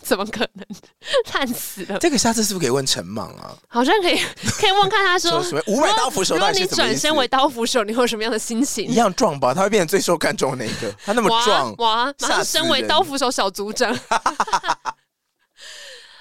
[0.04, 0.66] 怎么可能？
[1.34, 2.00] 烂死了！
[2.00, 3.52] 这个下次是不是可以问陈莽啊？
[3.68, 4.18] 好像可以，
[4.58, 6.36] 可以问看他说五百刀斧手？
[6.36, 8.86] 如果你转身为刀斧手，你会有什么样的心情？
[8.88, 10.90] 一样壮吧，他会变成最受看重的那一个。
[11.06, 12.06] 他那么壮，哇！
[12.22, 13.94] 马上身为刀斧手小组长。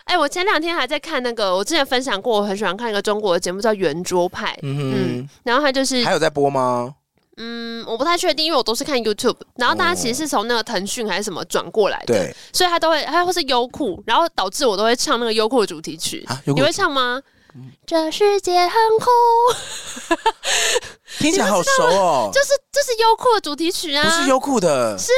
[0.06, 6.94] 哎、欸，我前两天还在看那个，我之前分享过，我很喜欢看一个中国的节目叫《圆桌派》，嗯，然后他就是还有在播吗？
[7.38, 17.20] 嗯，我不太确定，因为我都是看 YouTube，然后大家其实是从那个腾讯还是什么转过来的，对，所以他都会，他会是优酷，然后导致我都会唱那个优酷的主题曲，啊、你会唱吗？
[17.86, 20.16] 这世界很酷，
[21.18, 22.30] 听起来好熟哦。
[22.32, 25.12] 就是这是优酷的主题曲啊，不是优酷的，是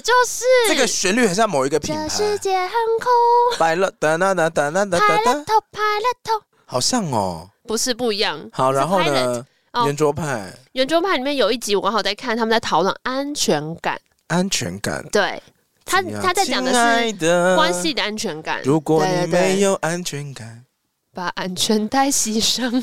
[0.00, 0.44] 就是。
[0.68, 2.08] 这个旋律很像某一个品牌。
[2.08, 8.48] 这世界很酷，快乐哒哒哒哒哒哒，派乐透派乐透，好像哦，不是不一样。
[8.52, 9.44] 好，然后呢？
[9.86, 13.98] 圆桌派，圆桌派里面有一集我刚好在看，他们在讨论安全感。
[14.28, 15.42] 安全感，对。
[15.84, 16.76] 他他在讲的是
[17.56, 18.62] 关系的安全感。
[18.62, 20.64] 如果你没有安全感。
[21.14, 22.82] 把安全带系上，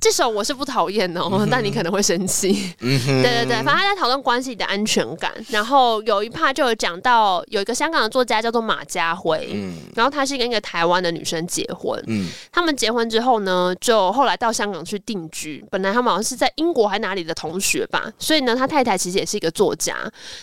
[0.00, 2.72] 这首我是不讨厌哦，嗯、但你可能会生气。
[2.80, 5.32] 嗯哼，对对对，反正他在讨论关系里的安全感。
[5.48, 15.64] 然后有一 part 就有讲到，有一个香港的作家叫做马家辉，嗯，然后他是跟一个台湾的女生结婚，嗯，他们结婚之后呢，就后来到香港去定居。
[15.68, 19.96] 本来他们好像是在英国还哪里的同学吧，所以呢，他太太其实也是一个作家。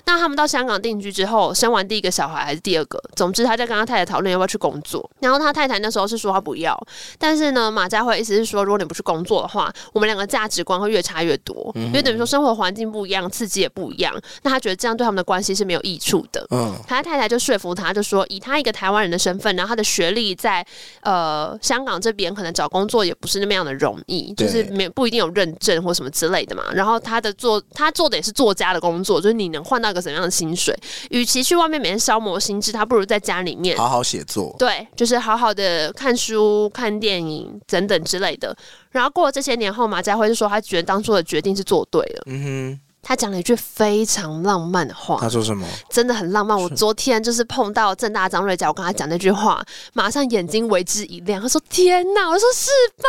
[0.05, 5.09] 那他们到香港定居之后，生完第一个小孩还是第二个，总之他在跟他太太讨论要不要去工作。
[5.21, 6.77] 然后他太太那时候是说他不要，
[7.17, 14.13] 但是呢，马家辉意思是说，如果你不去工作的话，我们两个价值观会越差越多，嗯、因为等于说生活环境不一样，刺激也不一样。
[14.41, 16.45] 那他觉得这样对他们的关系是没有益处的。
[16.51, 20.65] 嗯，他太太就说服他，就说以他一个台湾人的身份，然后他的学历在
[21.01, 26.63] 呃香港这边可能找工作也不是那么样的容易，就是没不一定有认证或什么之类的嘛。
[26.73, 30.75] 然后他的做他做的也是作家的工作，就是你能换到一个怎样的薪水？
[31.09, 34.55] 与其去外面每天消磨心智，他不如在家里面好好写作。
[34.57, 38.55] 对，就是好好的看书、看电影等等之类的。
[38.95, 42.23] 然后过了这些年后，马家辉就说他觉得当初的决定是做对了。
[42.27, 45.17] 嗯哼，他讲了一句非常浪漫的话。
[45.19, 45.67] 他说什么？
[45.89, 46.57] 真的很浪漫。
[46.57, 51.41] 我昨天就是碰到正大张瑞佳，我跟他讲那句话，马上眼睛为之一亮。
[51.41, 53.03] 他说：“天哪！”我说：“是吧？”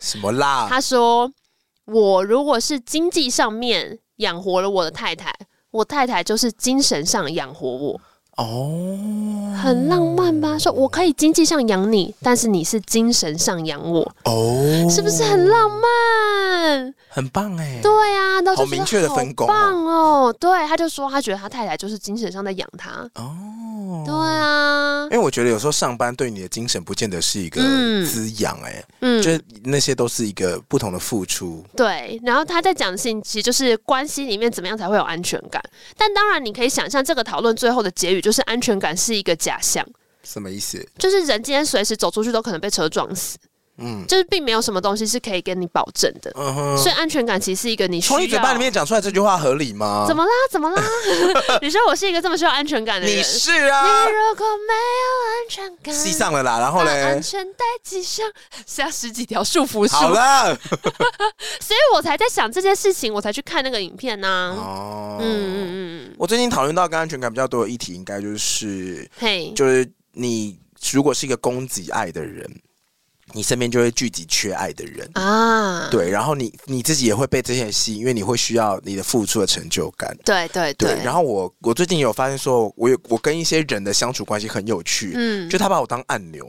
[0.00, 0.66] 什么啦？
[0.70, 1.30] 他说
[1.84, 5.30] ：“我如果是经济上面养活了我的太太，
[5.70, 8.00] 我太太就是精神上养活我。”
[8.36, 8.98] 哦，
[9.62, 10.58] 很浪漫吧？
[10.58, 14.00] 说我可以经济上养你，但是你是精神上养我。
[14.24, 16.94] 哦，是不是很浪漫？
[17.08, 17.80] 很棒哎！
[17.82, 20.30] 对啊，都好明确的分工，棒哦！
[20.38, 23.08] 对，他就说他觉得他太太就是精神上在养他。
[23.14, 27.62] 哦，对啊，因为我觉得有时候上班对你的精神不见得是一个
[28.04, 31.64] 滋养哎，嗯，就是那些都是一个不同的付出。
[31.74, 35.62] 对，然后他在讲的事情其实就是关系里面怎么样才会有安全感。
[35.96, 38.20] 但当然，你可以想象这个讨论最后的结语。
[38.26, 39.86] 就是安全感是一个假象，
[40.24, 40.84] 什么意思？
[40.98, 43.38] 就是人今天随时走出去都可能被车撞死，
[43.78, 46.78] 嗯，就是并没有什么东西是可以跟你保证的，嗯哼。
[46.78, 50.04] 所以安全感其实是一个你从你嘴巴里面讲出来这句话合理吗？
[50.06, 50.30] 怎么啦？
[50.50, 50.82] 怎么啦？
[51.62, 53.16] 你说我是一个这么需要安全感的人？
[53.18, 53.82] 你是啊。
[53.84, 58.26] 你如果没有安全感，系上了啦，然后呢，安全带系上，
[58.66, 59.86] 下十几条束缚。
[59.90, 60.56] 好了，
[61.60, 64.54] 所以我才在想这件事情，我才去看那个影片呢。
[64.58, 66.14] 哦，嗯嗯嗯。
[66.18, 70.58] 我最近讨论到跟安全感比较多的议题，应该就是，嘿，就是你
[70.92, 72.48] 如果是一个供给爱的人，
[73.32, 81.04] 你身边就会聚集缺爱的人啊，对，然后你你自己也会被这些吸引，因为你会需要你的付出的成就感，对对对，对。
[81.04, 86.46] 然后我我最近有发现说，我有我跟一些人的相处关系很有趣，嗯，就他把我当按钮。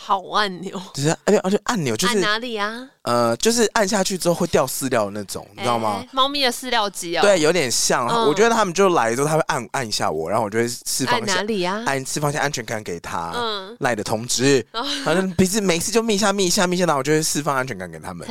[0.00, 2.88] 好按钮， 就是而且而且按钮就是按哪里啊？
[3.02, 6.04] 呃，就是按下去之后会掉饲料的那种，你知道吗？
[6.12, 8.06] 猫咪的饲料机啊，对，有点像。
[8.26, 11.82] 我觉得他们就来之后，他会按按一下我，然后我就会释放哪里啊？
[11.84, 14.64] 按释放一下安全感给他，嗯，赖的通知，
[15.04, 18.26] 反正彼此每次就密一下密一下密一下，然后我就会释放安全感给他们，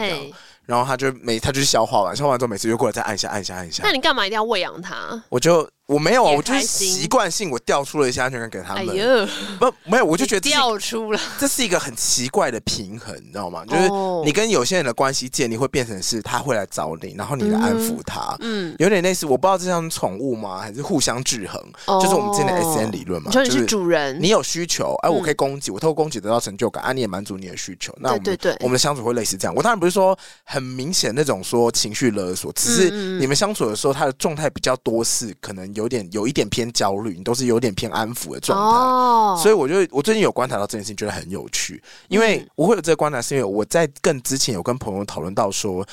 [0.65, 3.83] 然后他就每他就消化完，消化完之后每次就过来再按一下按一下按一下。
[3.83, 5.21] 那你干嘛一定要喂养它？
[5.29, 5.69] 我就。
[5.87, 8.89] 我没有啊，我就是习惯性我调出了一些安全感给他们。
[8.89, 9.25] 哎呦，
[9.57, 13.63] 不，没有，我就觉得调出了，这是一个很奇怪的平衡，你知道吗？
[13.65, 13.89] 就是
[14.25, 20.59] 你跟有些人的关系建立会变成是他会来找你，然后你来安抚他，嗯，有点类似，我不知道这像宠物吗？
[20.59, 21.61] 还是互相制衡？
[22.01, 29.55] 就是我们之前的 S N 理论嘛，就是主人，你有需求，哎，我可以供给，我透过供给得到成就感，啊，你也满足你的需求，那我们对对，我们的相处会类似这样。
[29.55, 36.47] 我当然不是说很明显那种说情绪勒索，只是你们相处的时候，他的状态比较多是可能有点有一点。
[36.49, 39.37] 偏焦虑，你都是有点偏安抚的状态，oh.
[39.37, 41.79] 所以我就我最近有观察到这件事情，觉得很有趣。
[42.07, 45.85] 因为我会有这个观察，是因为我在更之前有跟朋友讨论到说。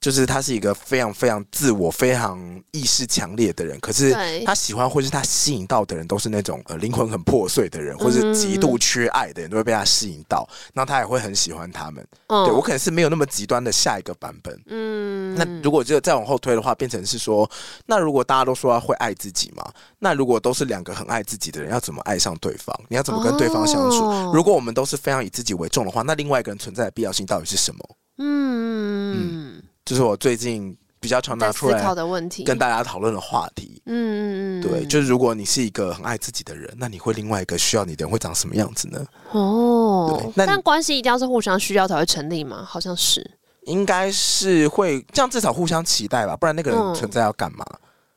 [0.00, 2.40] 就是他是一个非常非常自我、非常
[2.70, 12.02] 意识强烈的人，可是他喜欢或是他吸引到的人都是那种呃灵魂很破碎的人，或是极度缺爱的人，都会被他吸引到，然后他也会很喜欢他们。
[12.28, 14.58] 嗯、对我可能是没有那么极端的下一个版本。
[14.68, 17.48] 嗯，那如果就再往后推的话，变成是说，
[17.84, 22.74] 那如果大家都说要会爱自己嘛，那如果都是两个很爱自己的人，要怎么爱上对方？
[22.88, 24.06] 你要怎么跟对方相处？
[24.06, 27.80] 哦、如果我们都是非常以自己为重的话，那另外一个人存在的必要性到底是什么？
[28.16, 29.62] 嗯嗯。
[29.90, 33.82] 就是我最近比较常拿出来的问题跟大家讨论的话题。
[33.86, 39.04] 嗯嗯嗯，对，就是如果你是一个很爱自己的人，那你会另外一个需要你的人会长什么样子呢？
[39.32, 42.64] 哦，对，那但关系一定要是互相需要才会成立吗？
[42.64, 43.28] 好像是，
[43.62, 47.64] 应该是会这样，至少互相期待吧，不然那个人存在要干嘛？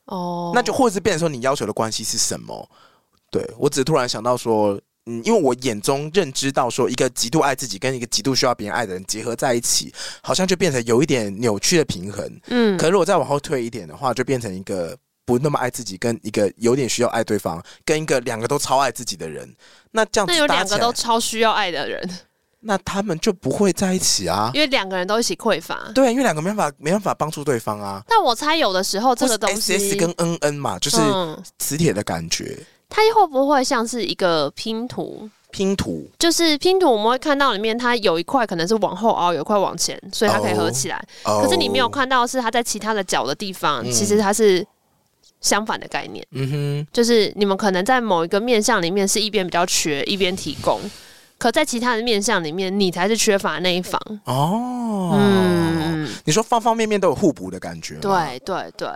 [0.04, 2.70] 哦，那就或者是变成说你要求的关系是什么？
[3.32, 4.80] 对，我只是突然想到说。
[5.06, 9.92] 嗯，因为我眼中认知到说，一个极度爱自己跟一个极度需要别人爱的人结合在一起，
[10.22, 12.40] 好像就变成有一点扭曲的平衡。
[12.46, 14.96] 嗯，可是如果再往后退一点的话，就变成一个
[15.26, 19.54] 不那么爱自己，跟一个有点需要爱对方，跟一个两个都超爱自己的人。
[19.90, 22.18] 那这样子，那有两个都超需要爱的人，
[22.60, 25.90] 那他们就不会在一起啊， 因为两个人都一起匮乏。
[25.94, 28.02] 对，因为两个没办法没办法帮助对方啊。
[28.08, 30.96] 但我猜有的时候这个东西 S S 跟 N N 嘛，就是
[31.58, 32.56] 磁铁的感觉。
[32.58, 35.28] 嗯、它会不会像是一个拼图？
[35.50, 41.04] 拼图就是拼图，我们会看到里面它有一块可能是往后凹，有一块往前，所以它可以合起来。
[41.22, 44.66] Oh, 可是你没有看到是它在其他的角的地方，嗯、其实它是
[45.40, 46.24] 相反的概念。
[46.32, 50.80] 嗯哼，就是你们可能在某一个面向里面是一边比较缺，一边提供，
[51.38, 54.00] 可在其他的面向里面，你才是缺乏那一方。
[54.24, 57.94] 哦，嗯，你说方方面面都有互补的感觉。
[58.00, 58.88] 对对对。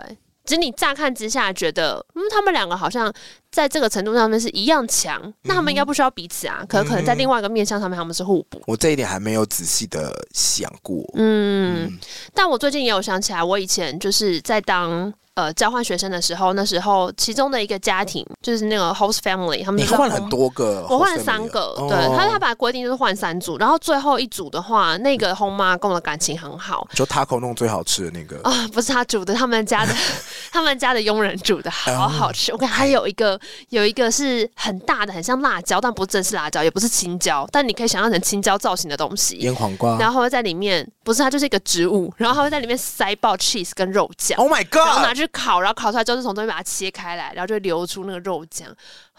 [0.45, 3.13] 其实你乍看之下觉得，嗯，他们两个好像
[3.51, 6.63] 在这个程度上面是一样强，嗯、那他们应该不需要彼此啊。
[6.67, 8.61] 可可能在另外一个面向上面，他们是互补。
[8.67, 11.03] 我这一点还没有仔细的想过。
[11.15, 11.99] 嗯，嗯，
[12.33, 15.13] 但我最近也有想起来，我以前就是在当。
[15.35, 29.95] 呃，交换学生的时候，那时候其中的一个家庭就是那个 host family，他们你换了很多个，我换了三个，哦、对，他他把规定就是换三组，然后最后一组的话，那个后妈跟我的感情很好，就 taco 弄最好吃的那个啊，不是他煮的，他们家的
[30.51, 32.51] 他们家的佣人煮的好好吃。
[32.51, 33.38] 我看还有一个
[33.69, 46.03] 有一个是很大的，很像辣椒，但不正是辣椒，也不是青椒，但你可以想象成青椒造型的东西，腌黄瓜，然后会在里面，不是它就是一个植物，然后它会在里面塞爆 cheese 跟肉酱，Oh my god，然后拿去烤，然后烤出来。
[46.09, 48.67] 就是从中间把它切开来，然后就会流出那个肉酱，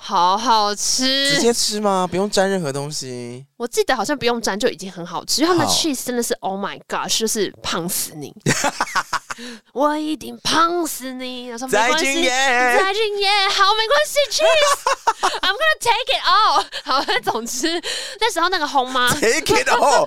[0.02, 1.30] 好好吃。
[1.30, 2.06] 直接吃吗？
[2.10, 3.44] 不用沾任何东西？
[3.58, 8.34] 我记得好像不用沾就已经很好吃，因为他们的 cheese 真的是 Oh my God，就是胖死你。
[9.72, 11.46] 我一定胖死你！
[11.46, 16.64] 然后说没关系，再敬业，好，没关系，cheese，I'm gonna take it all。
[16.84, 17.80] 好，总之
[18.18, 20.06] 那时候那个红妈，take it all。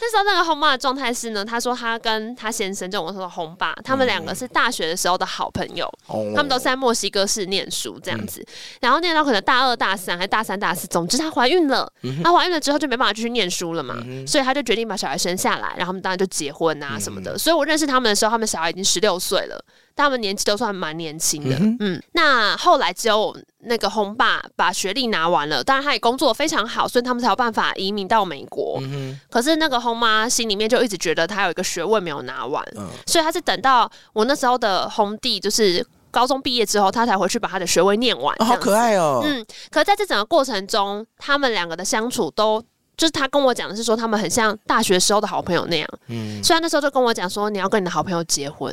[0.00, 8.46] 那时候那个红 妈的状态是呢，她说她跟她先生就我说的红爸，他们两个是大学的时候的好朋友，嗯、他们都是在墨西哥市念书这样子，嗯、
[8.82, 11.86] 然后念到可能大二大三还是大三大四，总之她怀孕了，
[12.24, 13.96] 她怀、孕了之后就没办法继续念书了嘛，
[14.26, 17.36] 所以她就决定把小孩生下来，然后他们当然就结婚啊什么的。
[17.36, 18.46] 所以我认识他们的时候，他们。
[18.46, 19.60] 小孩已经十六岁了，
[19.92, 21.56] 但他们年纪都算蛮年轻的。
[21.80, 28.80] 嗯，那后来只有那个红爸把学历拿完了，当然他也工作非常好，所以他们才有办法移民到美国。
[29.28, 38.34] 可是那个红妈心里面就一直觉得她有一个学位没有拿完，嗯、所以她是等到我那时候的红弟就是高中毕业之后，他才回去把他的学位念完。
[38.40, 39.22] 哦、好可爱哦。
[39.24, 42.62] 嗯，可是在这整个过程中，他们两个的相处都。
[42.96, 45.86] 就是他跟我讲的是说，他们很像大学时候的好朋友那样。
[46.08, 48.72] 嗯，虽然那时候就跟我讲说，你要跟你的好朋友结婚。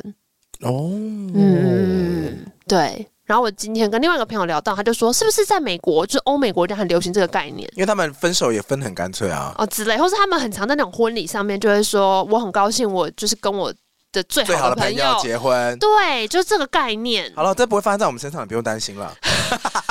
[0.62, 0.88] 哦，
[1.34, 3.06] 嗯，对。
[3.26, 7.68] 然后我今天跟另外一个朋友聊到，他就说，是不是在美国，就是欧美国家很流行这个概念？
[7.74, 9.54] 因为他们分手也分很干脆啊。
[9.58, 13.70] 哦，之类，或是他们很常在那种婚礼上面就会说，我很高兴，我就是跟我
[14.14, 15.78] 的最好的朋友结婚。
[15.78, 17.30] 对，就是这个概念。
[17.34, 19.14] 好了，这不会发生在我们身上，你不用担心了。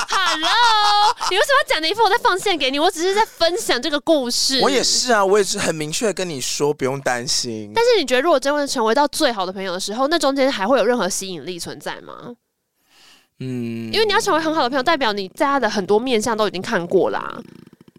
[0.08, 2.78] Hello，你为什么要讲的一副我在放线给你？
[2.78, 4.60] 我只是在分享这个故事。
[4.60, 7.70] 我也是啊，我也是很明确的跟你说，不用担心。
[7.74, 12.34] 但是你觉得，如果真的成为到最好的朋友的时候，那中间还会有任何吸引力存在吗？
[13.38, 17.38] 嗯，因为你要成为很好的朋友，代表你在他的很多面相都已经看过啦、啊。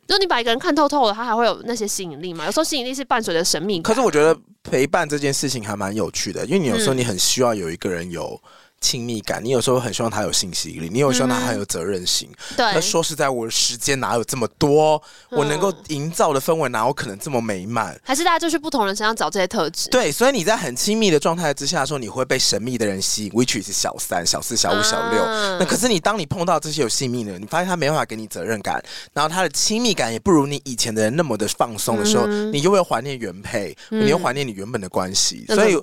[0.08, 2.45] 如果你把一个人看透透了，他还会有那些吸引力吗？
[2.45, 3.82] 有时候吸引力是伴随着神秘。
[3.82, 8.41] 可是我觉得陪伴这件事情还蛮有趣的，因为你有时候你很需要有一个人有。
[8.82, 12.30] 亲密感，你有时候很希望他有信息力，你有希望他很有责任心。
[12.32, 15.01] 嗯、对，那说实在，我的时间哪有这么多？
[15.32, 17.99] 嗯、我能够营造的氛围哪有可能这么美满？
[18.03, 19.89] 还是大家就去不同人身上找这些特质？
[19.89, 25.23] 对，所以你在很亲密的状态之下的时候，你会被神秘的人吸引，which is 小三、小四、小五、小六。
[25.23, 35.76] 啊、那可是你当你碰到这些有性密的人，你发现他没办法给你责任感，然后他的亲密感也不如你以前的人那么的放松的时候，嗯、你又会怀念原配，嗯、你又怀念你原本的关系，嗯、所以。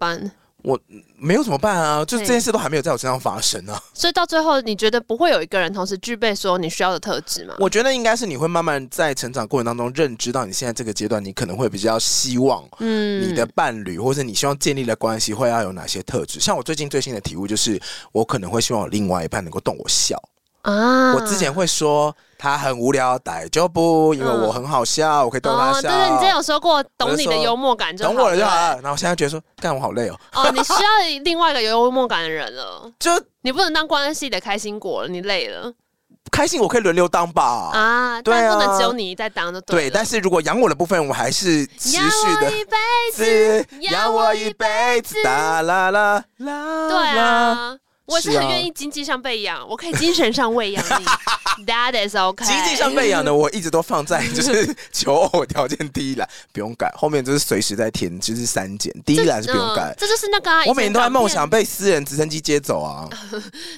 [0.62, 0.78] 我
[1.16, 2.04] 没有怎么办啊？
[2.04, 3.82] 就是这件事都还没有在我身上发生呢、啊。
[3.92, 7.54] 所以到最后，你觉得不会有一个人同时具备所有你需要的特质吗？
[7.58, 16.40] 我觉得应该是你会慢慢在成长过程当中认知到，你现在这个阶段，你可能会比较希望，嗯，你的伴侣或者你希望建立的关系会要有哪些特质？
[16.40, 17.80] 像我最近最新的体悟就是，
[18.12, 20.16] 我可能会希望我另外一半能够逗我笑。
[20.62, 21.14] 啊！
[21.14, 25.82] 我之前会说他很无聊，逮就不，因为我很好笑，嗯、我可以逗他笑。
[25.82, 28.74] 对对、哦，你之前有说过，懂你的幽默感就好，懂我了就好了。
[28.74, 30.18] 然后我现在觉得说，干我好累哦。
[30.34, 33.10] 哦，你需要另外一个有幽默感的人了， 就
[33.42, 35.72] 你不能当关系的开心果了，你累了。
[36.30, 37.70] 开心我可以轮流当吧。
[37.74, 39.88] 啊，对啊，不能只有你在当就对。
[39.88, 42.48] 对，但是如果养我的部分，我还是持续的。
[42.48, 42.76] 养我一辈
[43.12, 46.88] 子，养我一辈子，啦啦啦啦。
[46.88, 47.76] 对啊。
[48.06, 51.04] 我是很愿意经济上被养，啊、我可以精神上喂养你。
[51.66, 52.44] That is OK。
[52.44, 58.92] 经济上被养的，我一直都放在就是求偶条件第一栏，不用改，后面就是随时在填，就是删减。
[59.04, 63.08] 第一栏是不用改，这，呃、这就是那个、啊、我每天都在梦想被私人直升机接走啊。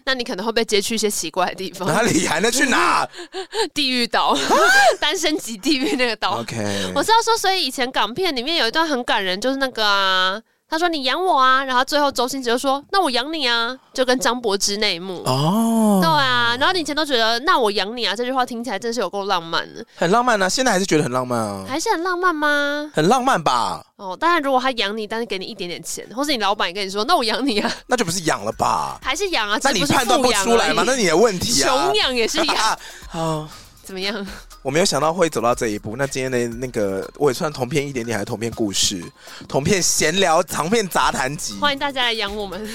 [0.07, 3.07] 那你可能会被接去一些奇怪的地方，哪里还能去哪？
[3.75, 4.37] 地狱岛，
[4.99, 6.41] 单身级地狱那个岛。
[6.41, 10.41] OK，我是要说，所以以前港片里面有一段很感人，就是那个啊。
[10.69, 16.57] 他说：“你养我啊！”然后最后周星驰就说：“那我养你啊！”就跟张柏芝那一幕哦，对啊。
[16.59, 20.49] 然后你以前都觉得“那我养你啊”这句话听起来真是有够浪漫的，很浪漫啊！
[20.49, 22.91] 现在还是觉得很浪漫啊，还是很浪漫吗？
[22.95, 23.85] 很浪漫吧。
[23.97, 27.71] 哦，当然，如果他养你，但是给你一点点钱，或是你老板也跟你说：“那我养你啊。
[27.87, 28.99] ”那就不是养了吧？
[29.03, 29.59] 还是养啊？
[29.63, 30.83] 那你判断不出来吗？
[30.87, 31.69] 那你的问题啊。
[31.71, 32.57] 穷养也是养
[33.13, 33.49] 啊。
[33.85, 34.27] 怎么样？
[34.65, 35.95] 我没有想到会走到这一步。
[35.95, 39.05] 那今天的那个，我也算同片一点点，还是同片故事、
[39.47, 41.59] 同片闲聊、长片杂谈集。
[41.61, 42.67] 欢迎大家来养我们。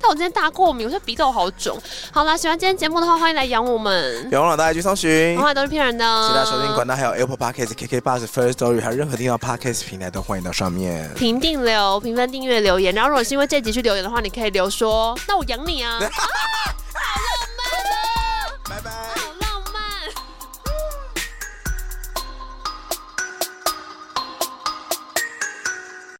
[0.00, 1.80] 但我今天大过敏，我觉得鼻窦好肿。
[2.12, 4.28] 好啦，喜欢今天节目的话，欢迎来养我们。
[4.28, 6.04] 别忘了大家去搜寻，童话都是骗人的。
[6.28, 12.92] 其他收听管道还有 Apple Podcast、KK Bus、First Story，还有任何听到 Podcast 平台都欢迎到上面评定留、评分、订阅、留言。
[12.92, 16.00] 然后，如果是因为这集去留言的话，你可以留说：“那我养你啊。
[16.00, 16.10] 啊”
[18.68, 19.37] 拜拜。